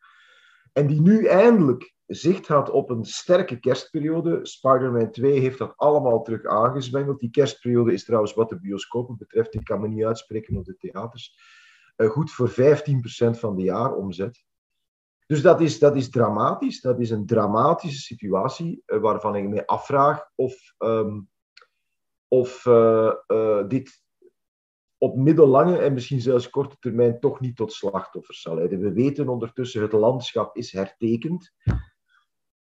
[0.72, 4.38] En die nu eindelijk zicht had op een sterke kerstperiode.
[4.42, 7.20] Spider-Man 2 heeft dat allemaal terug aangezwengeld.
[7.20, 10.76] Die kerstperiode is trouwens wat de bioscopen betreft, ik kan me niet uitspreken op de
[10.76, 11.38] theaters,
[11.96, 14.44] uh, goed voor 15% van de jaaromzet.
[15.26, 16.80] Dus dat is, dat is dramatisch.
[16.80, 21.28] Dat is een dramatische situatie uh, waarvan ik me afvraag of, um,
[22.28, 23.12] of uh,
[23.68, 24.02] dit
[24.98, 28.80] op middellange en misschien zelfs korte termijn toch niet tot slachtoffers zal leiden.
[28.80, 31.52] We weten ondertussen, het landschap is hertekend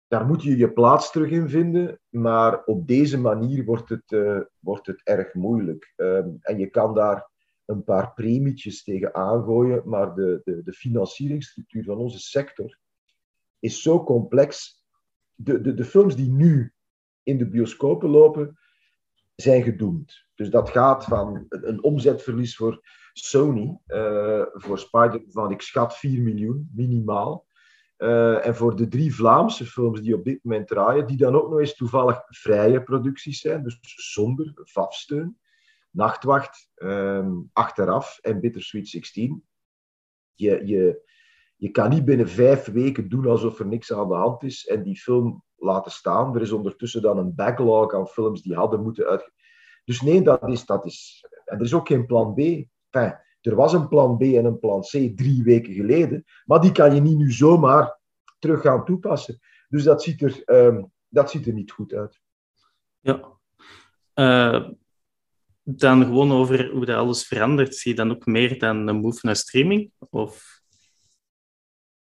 [0.09, 4.40] daar moet je je plaats terug in vinden, maar op deze manier wordt het, uh,
[4.59, 5.92] wordt het erg moeilijk.
[5.96, 7.30] Um, en je kan daar
[7.64, 12.78] een paar premietjes tegen aangooien, maar de, de, de financieringsstructuur van onze sector
[13.59, 14.82] is zo complex.
[15.34, 16.72] De, de, de films die nu
[17.22, 18.59] in de bioscopen lopen,
[19.34, 20.26] zijn gedoemd.
[20.34, 22.80] Dus dat gaat van een omzetverlies voor
[23.12, 27.46] Sony, uh, voor Spider, van ik schat 4 miljoen, minimaal.
[27.99, 31.51] Uh, en voor de drie Vlaamse films die op dit moment draaien, die dan ook
[31.51, 35.38] nog eens toevallig vrije producties zijn, dus zonder VAF-steun,
[35.90, 39.44] Nachtwacht, um, Achteraf en Bittersweet 16.
[40.34, 41.09] Je, je,
[41.57, 44.82] je kan niet binnen vijf weken doen alsof er niks aan de hand is en
[44.82, 46.34] die film laten staan.
[46.34, 49.30] Er is ondertussen dan een backlog aan films die hadden moeten uit.
[49.84, 51.26] Dus nee, dat is, dat is.
[51.44, 52.38] En er is ook geen plan B.
[52.38, 53.18] Enfin,
[53.49, 56.94] er was een plan B en een plan C drie weken geleden, maar die kan
[56.94, 57.99] je niet nu zomaar
[58.38, 59.38] terug gaan toepassen.
[59.68, 62.20] Dus dat ziet er, um, dat ziet er niet goed uit.
[63.01, 63.36] Ja.
[64.14, 64.68] Uh,
[65.62, 67.74] dan gewoon over hoe dat alles verandert.
[67.74, 69.92] Zie je dan ook meer dan een move naar streaming?
[70.11, 70.61] Of...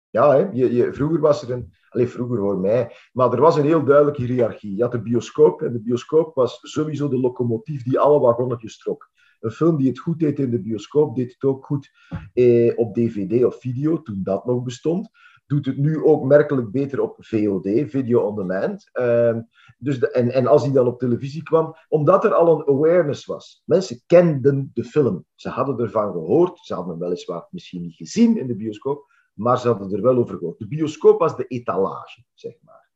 [0.09, 0.49] Ja, hè?
[0.51, 1.73] Je, je, vroeger was er een...
[1.89, 2.95] Alleen vroeger voor mij.
[3.13, 4.75] Maar er was een heel duidelijke hiërarchie.
[4.75, 9.09] Je had de bioscoop en de bioscoop was sowieso de locomotief die alle wagonnetjes trok.
[9.45, 11.91] Een film die het goed deed in de bioscoop, deed het ook goed
[12.33, 15.09] eh, op DVD of video, toen dat nog bestond.
[15.45, 18.89] Doet het nu ook merkelijk beter op VOD, Video on Demand.
[18.93, 19.37] Uh,
[19.77, 23.61] dus en, en als die dan op televisie kwam, omdat er al een awareness was.
[23.65, 25.25] Mensen kenden de film.
[25.35, 26.59] Ze hadden ervan gehoord.
[26.59, 30.17] Ze hadden hem weliswaar misschien niet gezien in de bioscoop, maar ze hadden er wel
[30.17, 30.59] over gehoord.
[30.59, 32.89] De bioscoop was de etalage, zeg maar.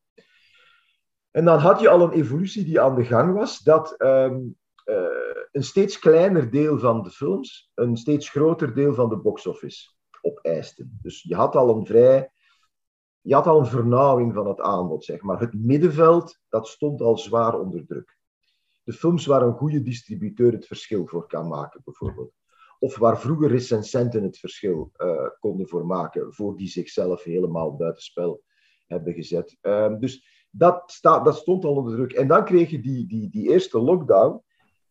[1.31, 4.35] En dan had je al een evolutie die aan de gang was, dat uh,
[5.51, 9.89] een steeds kleiner deel van de films een steeds groter deel van de box-office
[10.21, 10.99] opeisten.
[11.01, 12.31] Dus je had al een vrij...
[13.21, 15.39] Je had al een vernauwing van het aanbod, zeg maar.
[15.39, 18.17] Het middenveld, dat stond al zwaar onder druk.
[18.83, 22.33] De films waar een goede distributeur het verschil voor kan maken, bijvoorbeeld.
[22.79, 28.43] Of waar vroeger recensenten het verschil uh, konden voor maken, voor die zichzelf helemaal buitenspel
[28.87, 29.57] hebben gezet.
[29.61, 32.11] Uh, dus dat, dat stond al onder druk.
[32.11, 34.43] En dan kreeg je die, die, die eerste lockdown,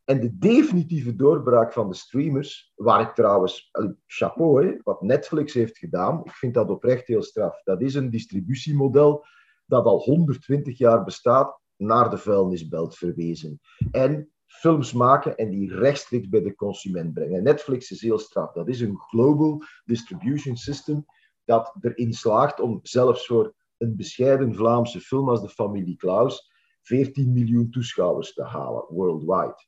[0.08, 3.70] en de definitieve doorbraak van de streamers, waar ik trouwens,
[4.06, 7.62] chapeau, hè, wat Netflix heeft gedaan, ik vind dat oprecht heel straf.
[7.62, 9.24] Dat is een distributiemodel
[9.66, 13.60] dat al 120 jaar bestaat, naar de vuilnisbelt verwezen.
[13.90, 17.42] En films maken en die rechtstreeks bij de consument brengen.
[17.42, 18.52] Netflix is heel straf.
[18.52, 21.04] Dat is een global distribution system
[21.44, 27.32] dat erin slaagt om zelfs voor een bescheiden Vlaamse film als de familie Klaus 14
[27.32, 29.67] miljoen toeschouwers te halen worldwide.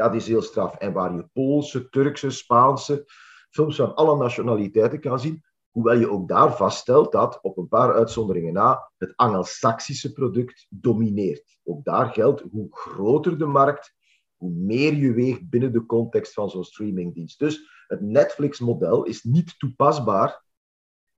[0.00, 0.76] Dat is heel straf.
[0.76, 3.04] En waar je Poolse, Turkse, Spaanse
[3.50, 7.94] films van alle nationaliteiten kan zien, Hoewel je ook daar vaststelt dat, op een paar
[7.94, 11.58] uitzonderingen na, het Angelsaksische product domineert.
[11.64, 13.94] Ook daar geldt, hoe groter de markt,
[14.36, 17.38] hoe meer je weegt binnen de context van zo'n streamingdienst.
[17.38, 20.44] Dus het Netflix-model is niet toepasbaar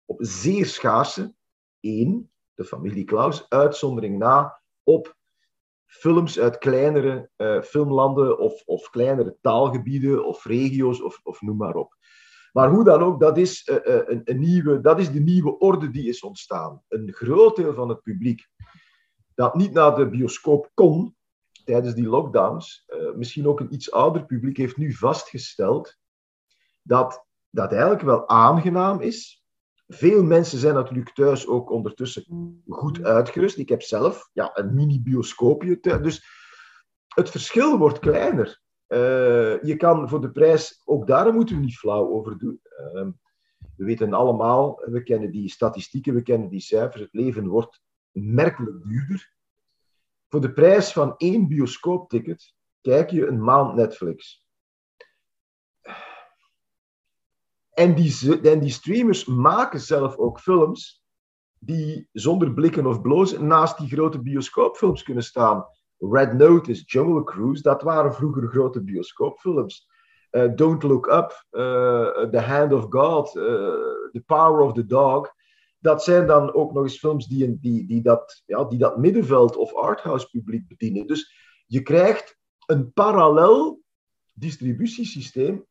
[0.05, 1.35] op zeer schaarse,
[1.80, 5.16] één, de familie Klaus, uitzondering na, op
[5.93, 11.74] films uit kleinere uh, filmlanden of, of kleinere taalgebieden of regio's of, of noem maar
[11.74, 11.97] op.
[12.53, 15.59] Maar hoe dan ook, dat is, uh, uh, een, een, nieuwe, dat is de nieuwe
[15.59, 16.82] orde die is ontstaan.
[16.88, 18.49] Een groot deel van het publiek
[19.34, 21.16] dat niet naar de bioscoop kon
[21.64, 25.97] tijdens die lockdowns, misschien ook een iets ouder publiek, heeft nu vastgesteld
[26.82, 29.41] dat dat eigenlijk wel aangenaam is
[29.93, 33.59] veel mensen zijn natuurlijk thuis ook ondertussen goed uitgerust.
[33.59, 35.80] Ik heb zelf ja, een mini-bioscoopje.
[35.80, 36.26] Dus
[37.09, 38.61] het verschil wordt kleiner.
[38.88, 42.61] Uh, je kan voor de prijs, ook daar moeten we niet flauw over doen.
[42.95, 43.09] Uh,
[43.76, 47.03] we weten allemaal, we kennen die statistieken, we kennen die cijfers.
[47.03, 49.32] Het leven wordt merkelijk duurder.
[50.28, 54.47] Voor de prijs van één bioscoopticket kijk je een maand Netflix.
[57.73, 61.03] En die, die streamers maken zelf ook films
[61.64, 65.66] die zonder blikken of blozen naast die grote bioscoopfilms kunnen staan.
[65.99, 69.91] Red Notice, Jungle Cruise, dat waren vroeger grote bioscoopfilms.
[70.31, 73.43] Uh, Don't Look Up, uh, The Hand of God, uh,
[74.12, 75.33] The Power of the Dog.
[75.79, 79.57] Dat zijn dan ook nog eens films die, die, die, dat, ja, die dat middenveld
[79.57, 81.07] of arthouse publiek bedienen.
[81.07, 81.35] Dus
[81.66, 83.83] je krijgt een parallel
[84.33, 85.66] distributiesysteem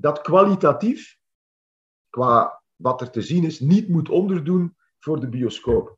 [0.00, 1.18] dat kwalitatief,
[2.10, 5.96] qua wat er te zien is, niet moet onderdoen voor de bioscoop.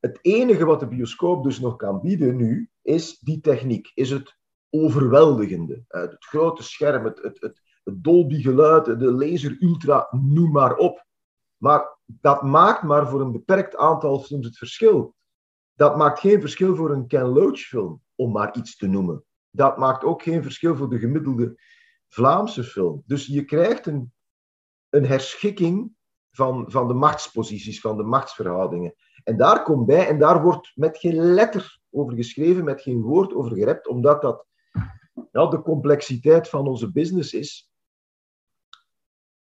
[0.00, 4.36] Het enige wat de bioscoop dus nog kan bieden nu, is die techniek, is het
[4.70, 5.84] overweldigende.
[5.88, 11.06] Het grote scherm, het, het, het, het Dolby-geluid, de laser ultra, noem maar op.
[11.56, 15.14] Maar dat maakt maar voor een beperkt aantal films het verschil.
[15.74, 19.24] Dat maakt geen verschil voor een Ken Loach film, om maar iets te noemen.
[19.50, 21.56] Dat maakt ook geen verschil voor de gemiddelde
[22.12, 23.02] Vlaamse film.
[23.06, 24.12] Dus je krijgt een,
[24.88, 25.92] een herschikking
[26.30, 28.94] van, van de machtsposities, van de machtsverhoudingen.
[29.24, 33.34] En daar komt bij, en daar wordt met geen letter over geschreven, met geen woord
[33.34, 34.46] over gerept, omdat dat
[35.30, 37.70] ja, de complexiteit van onze business is.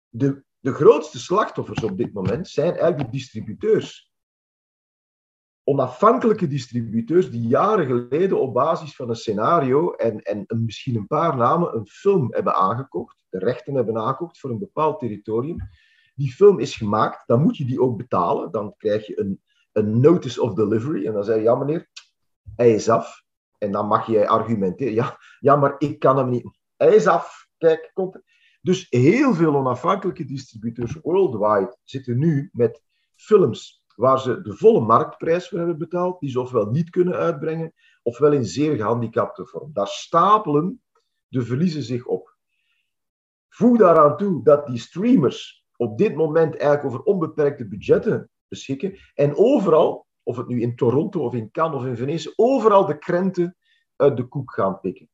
[0.09, 4.12] De, de grootste slachtoffers op dit moment zijn eigenlijk de distributeurs
[5.63, 11.37] onafhankelijke distributeurs die jaren geleden op basis van een scenario en, en misschien een paar
[11.37, 15.57] namen een film hebben aangekocht, de rechten hebben aangekocht voor een bepaald territorium.
[16.15, 18.51] Die film is gemaakt, dan moet je die ook betalen.
[18.51, 19.41] Dan krijg je een,
[19.71, 21.89] een notice of delivery en dan zeg je, ja meneer,
[22.55, 23.23] hij is af.
[23.57, 26.59] En dan mag je argumenteren, ja, ja maar ik kan hem niet.
[26.75, 28.21] Hij is af, kijk, komt
[28.61, 32.83] Dus heel veel onafhankelijke distributeurs worldwide zitten nu met
[33.15, 37.73] films waar ze de volle marktprijs voor hebben betaald, die ze ofwel niet kunnen uitbrengen,
[38.01, 39.73] ofwel in zeer gehandicapte vorm.
[39.73, 40.81] Daar stapelen
[41.27, 42.35] de verliezen zich op.
[43.49, 49.35] Voeg daaraan toe dat die streamers op dit moment eigenlijk over onbeperkte budgetten beschikken en
[49.35, 53.57] overal, of het nu in Toronto of in Cannes of in Venetië, overal de krenten
[53.95, 55.09] uit de koek gaan pikken.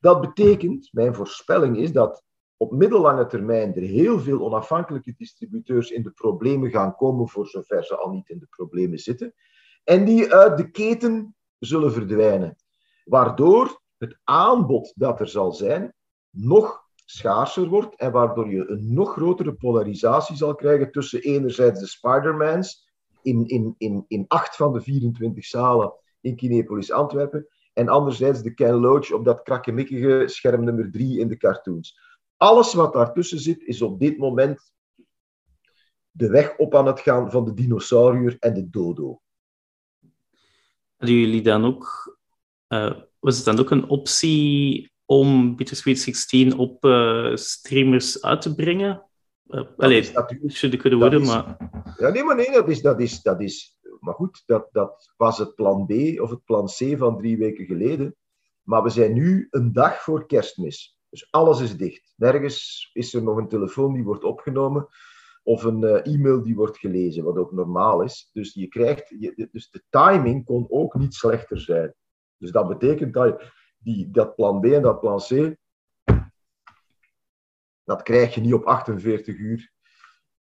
[0.00, 2.24] Dat betekent, mijn voorspelling is dat
[2.60, 7.84] op middellange termijn er heel veel onafhankelijke distributeurs in de problemen gaan komen, voor zover
[7.84, 9.34] ze al niet in de problemen zitten,
[9.84, 12.56] en die uit de keten zullen verdwijnen.
[13.04, 15.94] Waardoor het aanbod dat er zal zijn
[16.30, 21.86] nog schaarser wordt en waardoor je een nog grotere polarisatie zal krijgen tussen enerzijds de
[21.86, 22.90] Spider-Mans
[23.22, 28.54] in, in, in, in acht van de 24 zalen in Kinepolis Antwerpen en anderzijds de
[28.54, 31.98] Ken Loach op dat krakkemikkige scherm nummer 3 in de cartoons.
[32.38, 34.72] Alles wat daartussen zit, is op dit moment
[36.10, 39.20] de weg op aan het gaan van de dinosaurier en de dodo.
[40.96, 42.16] Hadden jullie dan ook...
[42.68, 48.54] Uh, was het dan ook een optie om Bittersweet 16 op uh, streamers uit te
[48.54, 49.02] brengen?
[49.46, 51.56] Uh, Allee, natuurlijk kunnen worden, maar...
[51.98, 52.80] Ja, nee, maar nee, dat is...
[52.80, 56.66] Dat is, dat is maar goed, dat, dat was het plan B of het plan
[56.66, 58.16] C van drie weken geleden.
[58.62, 60.97] Maar we zijn nu een dag voor kerstmis.
[61.10, 62.12] Dus alles is dicht.
[62.16, 64.88] Nergens is er nog een telefoon die wordt opgenomen
[65.42, 68.30] of een uh, e-mail die wordt gelezen, wat ook normaal is.
[68.32, 71.94] Dus, je krijgt, je, dus de timing kon ook niet slechter zijn.
[72.36, 75.56] Dus dat betekent dat je die, dat plan B en dat plan C,
[77.84, 79.72] dat krijg je niet op 48 uur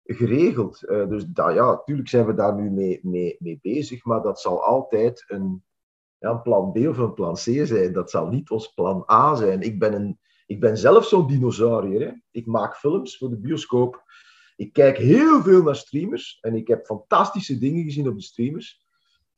[0.03, 0.83] geregeld.
[0.83, 4.41] Uh, dus dat, ja, natuurlijk zijn we daar nu mee, mee, mee bezig, maar dat
[4.41, 5.63] zal altijd een,
[6.17, 7.93] ja, een plan B of een plan C zijn.
[7.93, 9.61] Dat zal niet ons plan A zijn.
[9.61, 10.19] Ik ben een
[10.51, 12.01] ik ben zelf zo'n dinosaurier.
[12.01, 12.11] Hè.
[12.31, 14.03] Ik maak films voor de bioscoop.
[14.55, 18.85] Ik kijk heel veel naar streamers en ik heb fantastische dingen gezien op de streamers.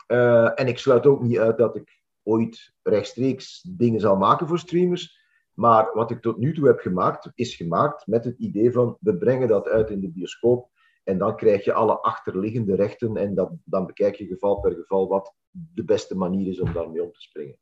[0.08, 4.60] Eh, en ik sluit ook niet uit dat ik ooit rechtstreeks dingen zal maken voor
[4.60, 5.22] streamers.
[5.54, 9.18] Maar wat ik tot nu toe heb gemaakt, is gemaakt met het idee van we
[9.18, 10.70] brengen dat uit in de bioscoop.
[11.04, 15.08] En dan krijg je alle achterliggende rechten en dat, dan bekijk je geval per geval
[15.08, 17.58] wat de beste manier is om daarmee om te springen.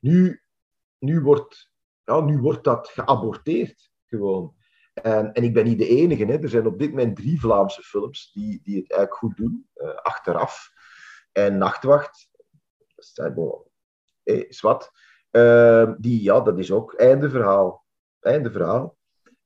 [0.00, 0.40] Nu,
[0.98, 1.74] nu, wordt,
[2.06, 4.54] ja, nu wordt dat geaborteerd, gewoon.
[4.94, 6.24] En, en ik ben niet de enige.
[6.24, 6.38] Hè.
[6.38, 9.94] Er zijn op dit moment drie Vlaamse films die, die het eigenlijk goed doen, uh,
[9.94, 10.70] achteraf.
[11.32, 12.28] En Nachtwacht,
[12.94, 13.62] dat is bon,
[14.22, 14.90] eh, zwart.
[15.30, 17.84] Uh, die, ja, dat is ook einde verhaal.
[18.20, 18.96] Einde verhaal.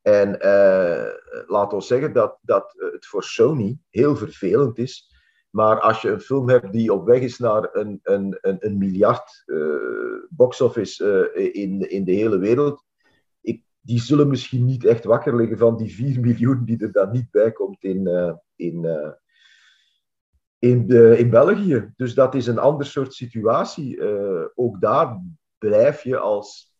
[0.02, 1.12] En uh,
[1.46, 5.09] laat ons zeggen dat, dat het voor Sony heel vervelend is.
[5.50, 8.78] Maar als je een film hebt die op weg is naar een, een, een, een
[8.78, 12.84] miljard uh, box-office in, in de hele wereld,
[13.40, 17.10] ik, die zullen misschien niet echt wakker liggen van die 4 miljoen die er dan
[17.10, 18.06] niet bij komt in,
[18.56, 18.86] in,
[20.58, 21.92] in, de, in België.
[21.96, 24.00] Dus dat is een ander soort situatie.
[24.54, 25.20] ook daar
[25.58, 26.74] blijf je als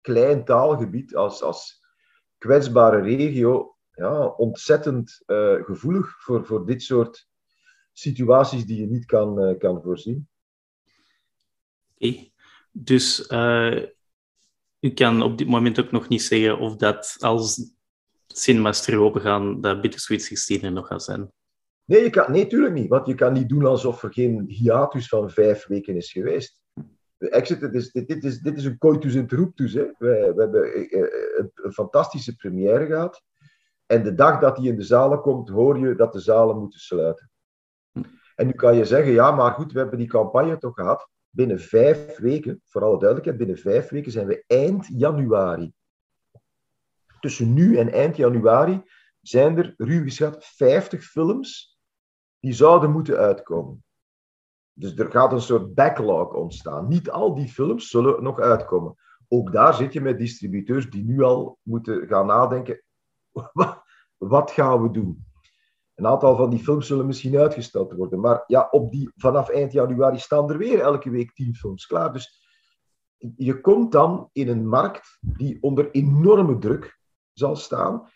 [0.00, 1.80] klein taalgebied, als, als
[2.38, 7.28] kwetsbare regio ja, ontzettend uh, gevoelig voor, voor dit soort
[7.92, 10.28] situaties die je niet kan, uh, kan voorzien.
[11.94, 12.32] Oké, okay.
[12.72, 13.82] dus uh,
[14.80, 17.72] u kan op dit moment ook nog niet zeggen of dat als
[18.26, 21.30] cinemas terug open gaan, dat Bittersweet 16 er nog gaat zijn.
[21.84, 22.88] Nee, je kan, nee, tuurlijk niet.
[22.88, 26.60] Want je kan niet doen alsof er geen hiatus van vijf weken is geweest.
[27.18, 29.72] Exit, dit is, dit, is, dit is een coitus interruptus.
[29.72, 29.82] Hè.
[29.98, 33.22] We, we hebben een, eh, eh, een, een, fantastische première gehad.
[33.86, 36.80] En de dag dat hij in de zalen komt, hoor je dat de zalen moeten
[36.80, 37.29] sluiten.
[38.40, 41.08] En nu kan je zeggen, ja, maar goed, we hebben die campagne toch gehad.
[41.30, 45.72] Binnen vijf weken, voor alle duidelijkheid, binnen vijf weken zijn we eind januari.
[47.20, 48.82] Tussen nu en eind januari
[49.20, 51.78] zijn er, ruw geschat, 50 films
[52.38, 53.84] die zouden moeten uitkomen.
[54.72, 56.88] Dus er gaat een soort backlog ontstaan.
[56.88, 58.94] Niet al die films zullen nog uitkomen.
[59.28, 62.82] Ook daar zit je met distributeurs die nu al moeten gaan nadenken:
[64.18, 65.29] wat gaan we doen?
[66.00, 68.20] Een aantal van die films zullen misschien uitgesteld worden.
[68.20, 72.12] Maar ja, op die, vanaf eind januari staan er weer elke week tien films klaar.
[72.12, 72.44] Dus
[73.36, 76.98] je komt dan in een markt die onder enorme druk
[77.32, 78.08] zal staan.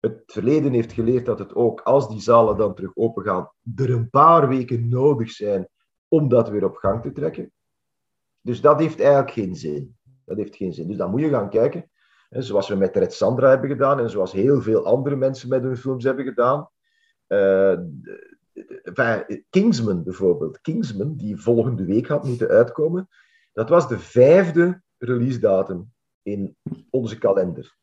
[0.00, 3.90] Het verleden heeft geleerd dat het ook, als die zalen dan terug open gaan, er
[3.90, 5.68] een paar weken nodig zijn
[6.08, 7.52] om dat weer op gang te trekken.
[8.40, 9.96] Dus dat heeft eigenlijk geen zin.
[10.24, 10.88] Dat heeft geen zin.
[10.88, 11.90] Dus dan moet je gaan kijken,
[12.28, 15.76] zoals we met Red Sandra hebben gedaan en zoals heel veel andere mensen met hun
[15.76, 16.68] films hebben gedaan.
[17.28, 17.78] Uh,
[19.50, 20.60] Kingsman bijvoorbeeld.
[20.60, 23.08] Kingsman, die volgende week had moeten uitkomen,
[23.52, 26.56] dat was de vijfde release datum in
[26.90, 27.76] onze kalender.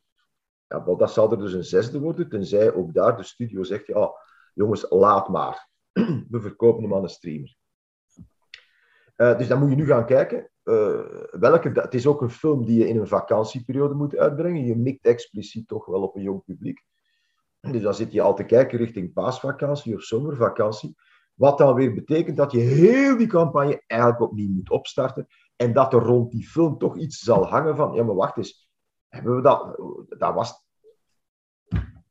[0.68, 4.12] Ja, dat zal er dus een zesde worden, tenzij ook daar de studio zegt, ja,
[4.54, 5.70] jongens, laat maar.
[6.30, 7.56] We verkopen hem aan een streamer.
[9.16, 10.50] Dus dan moet je nu gaan kijken.
[11.40, 14.66] Welke, het is ook een film die je in een vakantieperiode moet uitbrengen.
[14.66, 16.84] Je mikt expliciet toch wel op een jong publiek.
[17.62, 20.96] Dus dan zit je al te kijken richting paasvakantie of zomervakantie.
[21.34, 25.28] Wat dan weer betekent dat je heel die campagne eigenlijk opnieuw moet opstarten.
[25.56, 28.70] En dat er rond die film toch iets zal hangen van, ja maar wacht eens,
[29.08, 29.80] hebben we dat,
[30.20, 30.66] dat was...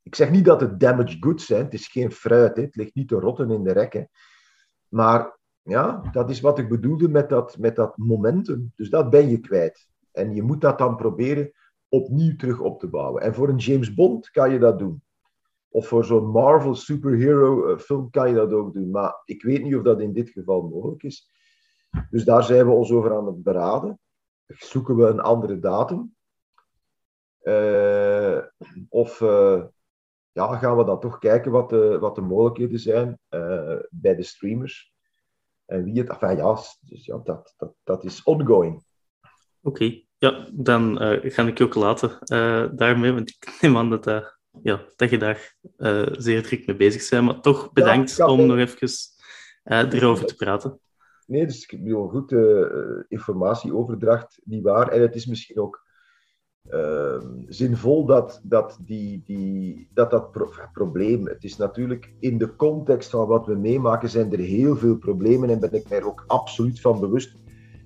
[0.03, 2.63] Ik zeg niet dat het damaged goods zijn, het is geen fruit, hè.
[2.63, 4.11] het ligt niet te rotten in de rekken.
[4.89, 8.73] Maar ja, dat is wat ik bedoelde met dat, met dat momentum.
[8.77, 9.89] Dus dat ben je kwijt.
[10.13, 11.53] En je moet dat dan proberen
[11.89, 13.23] opnieuw terug op te bouwen.
[13.23, 15.03] En voor een James Bond kan je dat doen.
[15.73, 18.91] Of voor zo'n Marvel superhero eh, film kan je dat ook doen.
[18.91, 21.31] Maar ik weet niet of dat in dit geval mogelijk is.
[22.11, 24.01] Dus daar zijn we ons over aan het beraden.
[24.47, 26.15] Zoeken we een andere datum?
[27.43, 28.39] Uh,
[28.89, 29.65] of uh,
[30.33, 33.19] ja, gaan we dan toch kijken wat de, wat de mogelijkheden zijn
[33.91, 34.93] bij de streamers?
[35.65, 38.85] En wie het, enfin ja, dus ja dat, dat, dat is ongoing.
[39.63, 42.19] Oké, ja, dan ga ik je ook laten
[42.77, 44.27] daarmee, want ik neem aan dat, uh,
[44.63, 45.57] ja, dat je daar
[46.13, 47.25] zeer druk mee bezig bent.
[47.25, 48.89] Maar toch bedankt ja, om nog even
[49.65, 50.81] erover te praten.
[51.27, 52.33] Nee, dus ik bedoel, goed
[53.09, 54.89] informatieoverdracht, niet waar.
[54.89, 55.89] En het is misschien ook
[56.69, 62.57] uh, zinvol dat dat, die, die, dat, dat pro probleem, het is natuurlijk in de
[62.57, 66.07] context van wat we meemaken, zijn er heel veel problemen en ben ik mij er
[66.07, 67.35] ook absoluut van bewust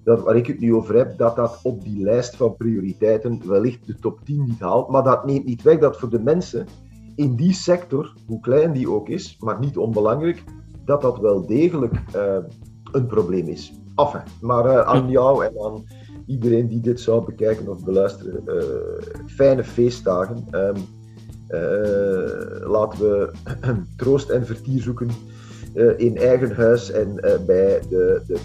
[0.05, 3.86] dat waar ik het nu over heb, dat dat op die lijst van prioriteiten wellicht
[3.86, 4.88] de top 10 niet haalt.
[4.88, 6.66] Maar dat neemt niet weg dat voor de mensen
[7.14, 10.44] in die sector, hoe klein die ook is, maar niet onbelangrijk,
[10.84, 12.36] dat dat wel degelijk uh,
[12.92, 13.72] een probleem is.
[13.94, 15.84] Enfin, maar uh, aan jou en aan
[16.26, 18.62] iedereen die dit zou bekijken of beluisteren, uh,
[19.26, 20.44] fijne feestdagen.
[20.50, 20.76] Um,
[21.48, 23.30] uh, laten we
[23.96, 25.11] troost en vertier zoeken
[25.74, 28.38] eh, in eigen huis en eh, bij de, de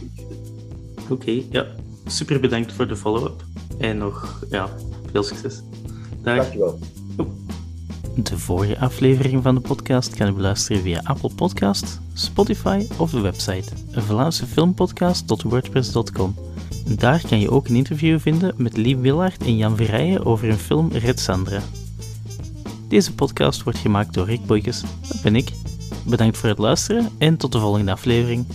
[1.09, 1.65] Oké, ja.
[2.05, 3.43] Super bedankt voor de follow-up.
[3.77, 4.69] En nog, ja,
[5.11, 5.61] veel succes.
[6.21, 6.35] Dag.
[6.35, 6.79] Dankjewel.
[8.23, 13.19] De vorige aflevering van de podcast kan u beluisteren via Apple Podcast, Spotify of de
[13.19, 16.35] website vlaamsefilmpodcast.wordpress.com.
[16.97, 20.57] Daar kan je ook een interview vinden met Lief Willard en Jan Verrijen over hun
[20.57, 21.61] film Red Sandra.
[22.87, 25.51] Deze podcast wordt gemaakt door Rick Boykes, dat ben ik.
[26.05, 28.45] Bedankt voor het luisteren en tot de volgende aflevering.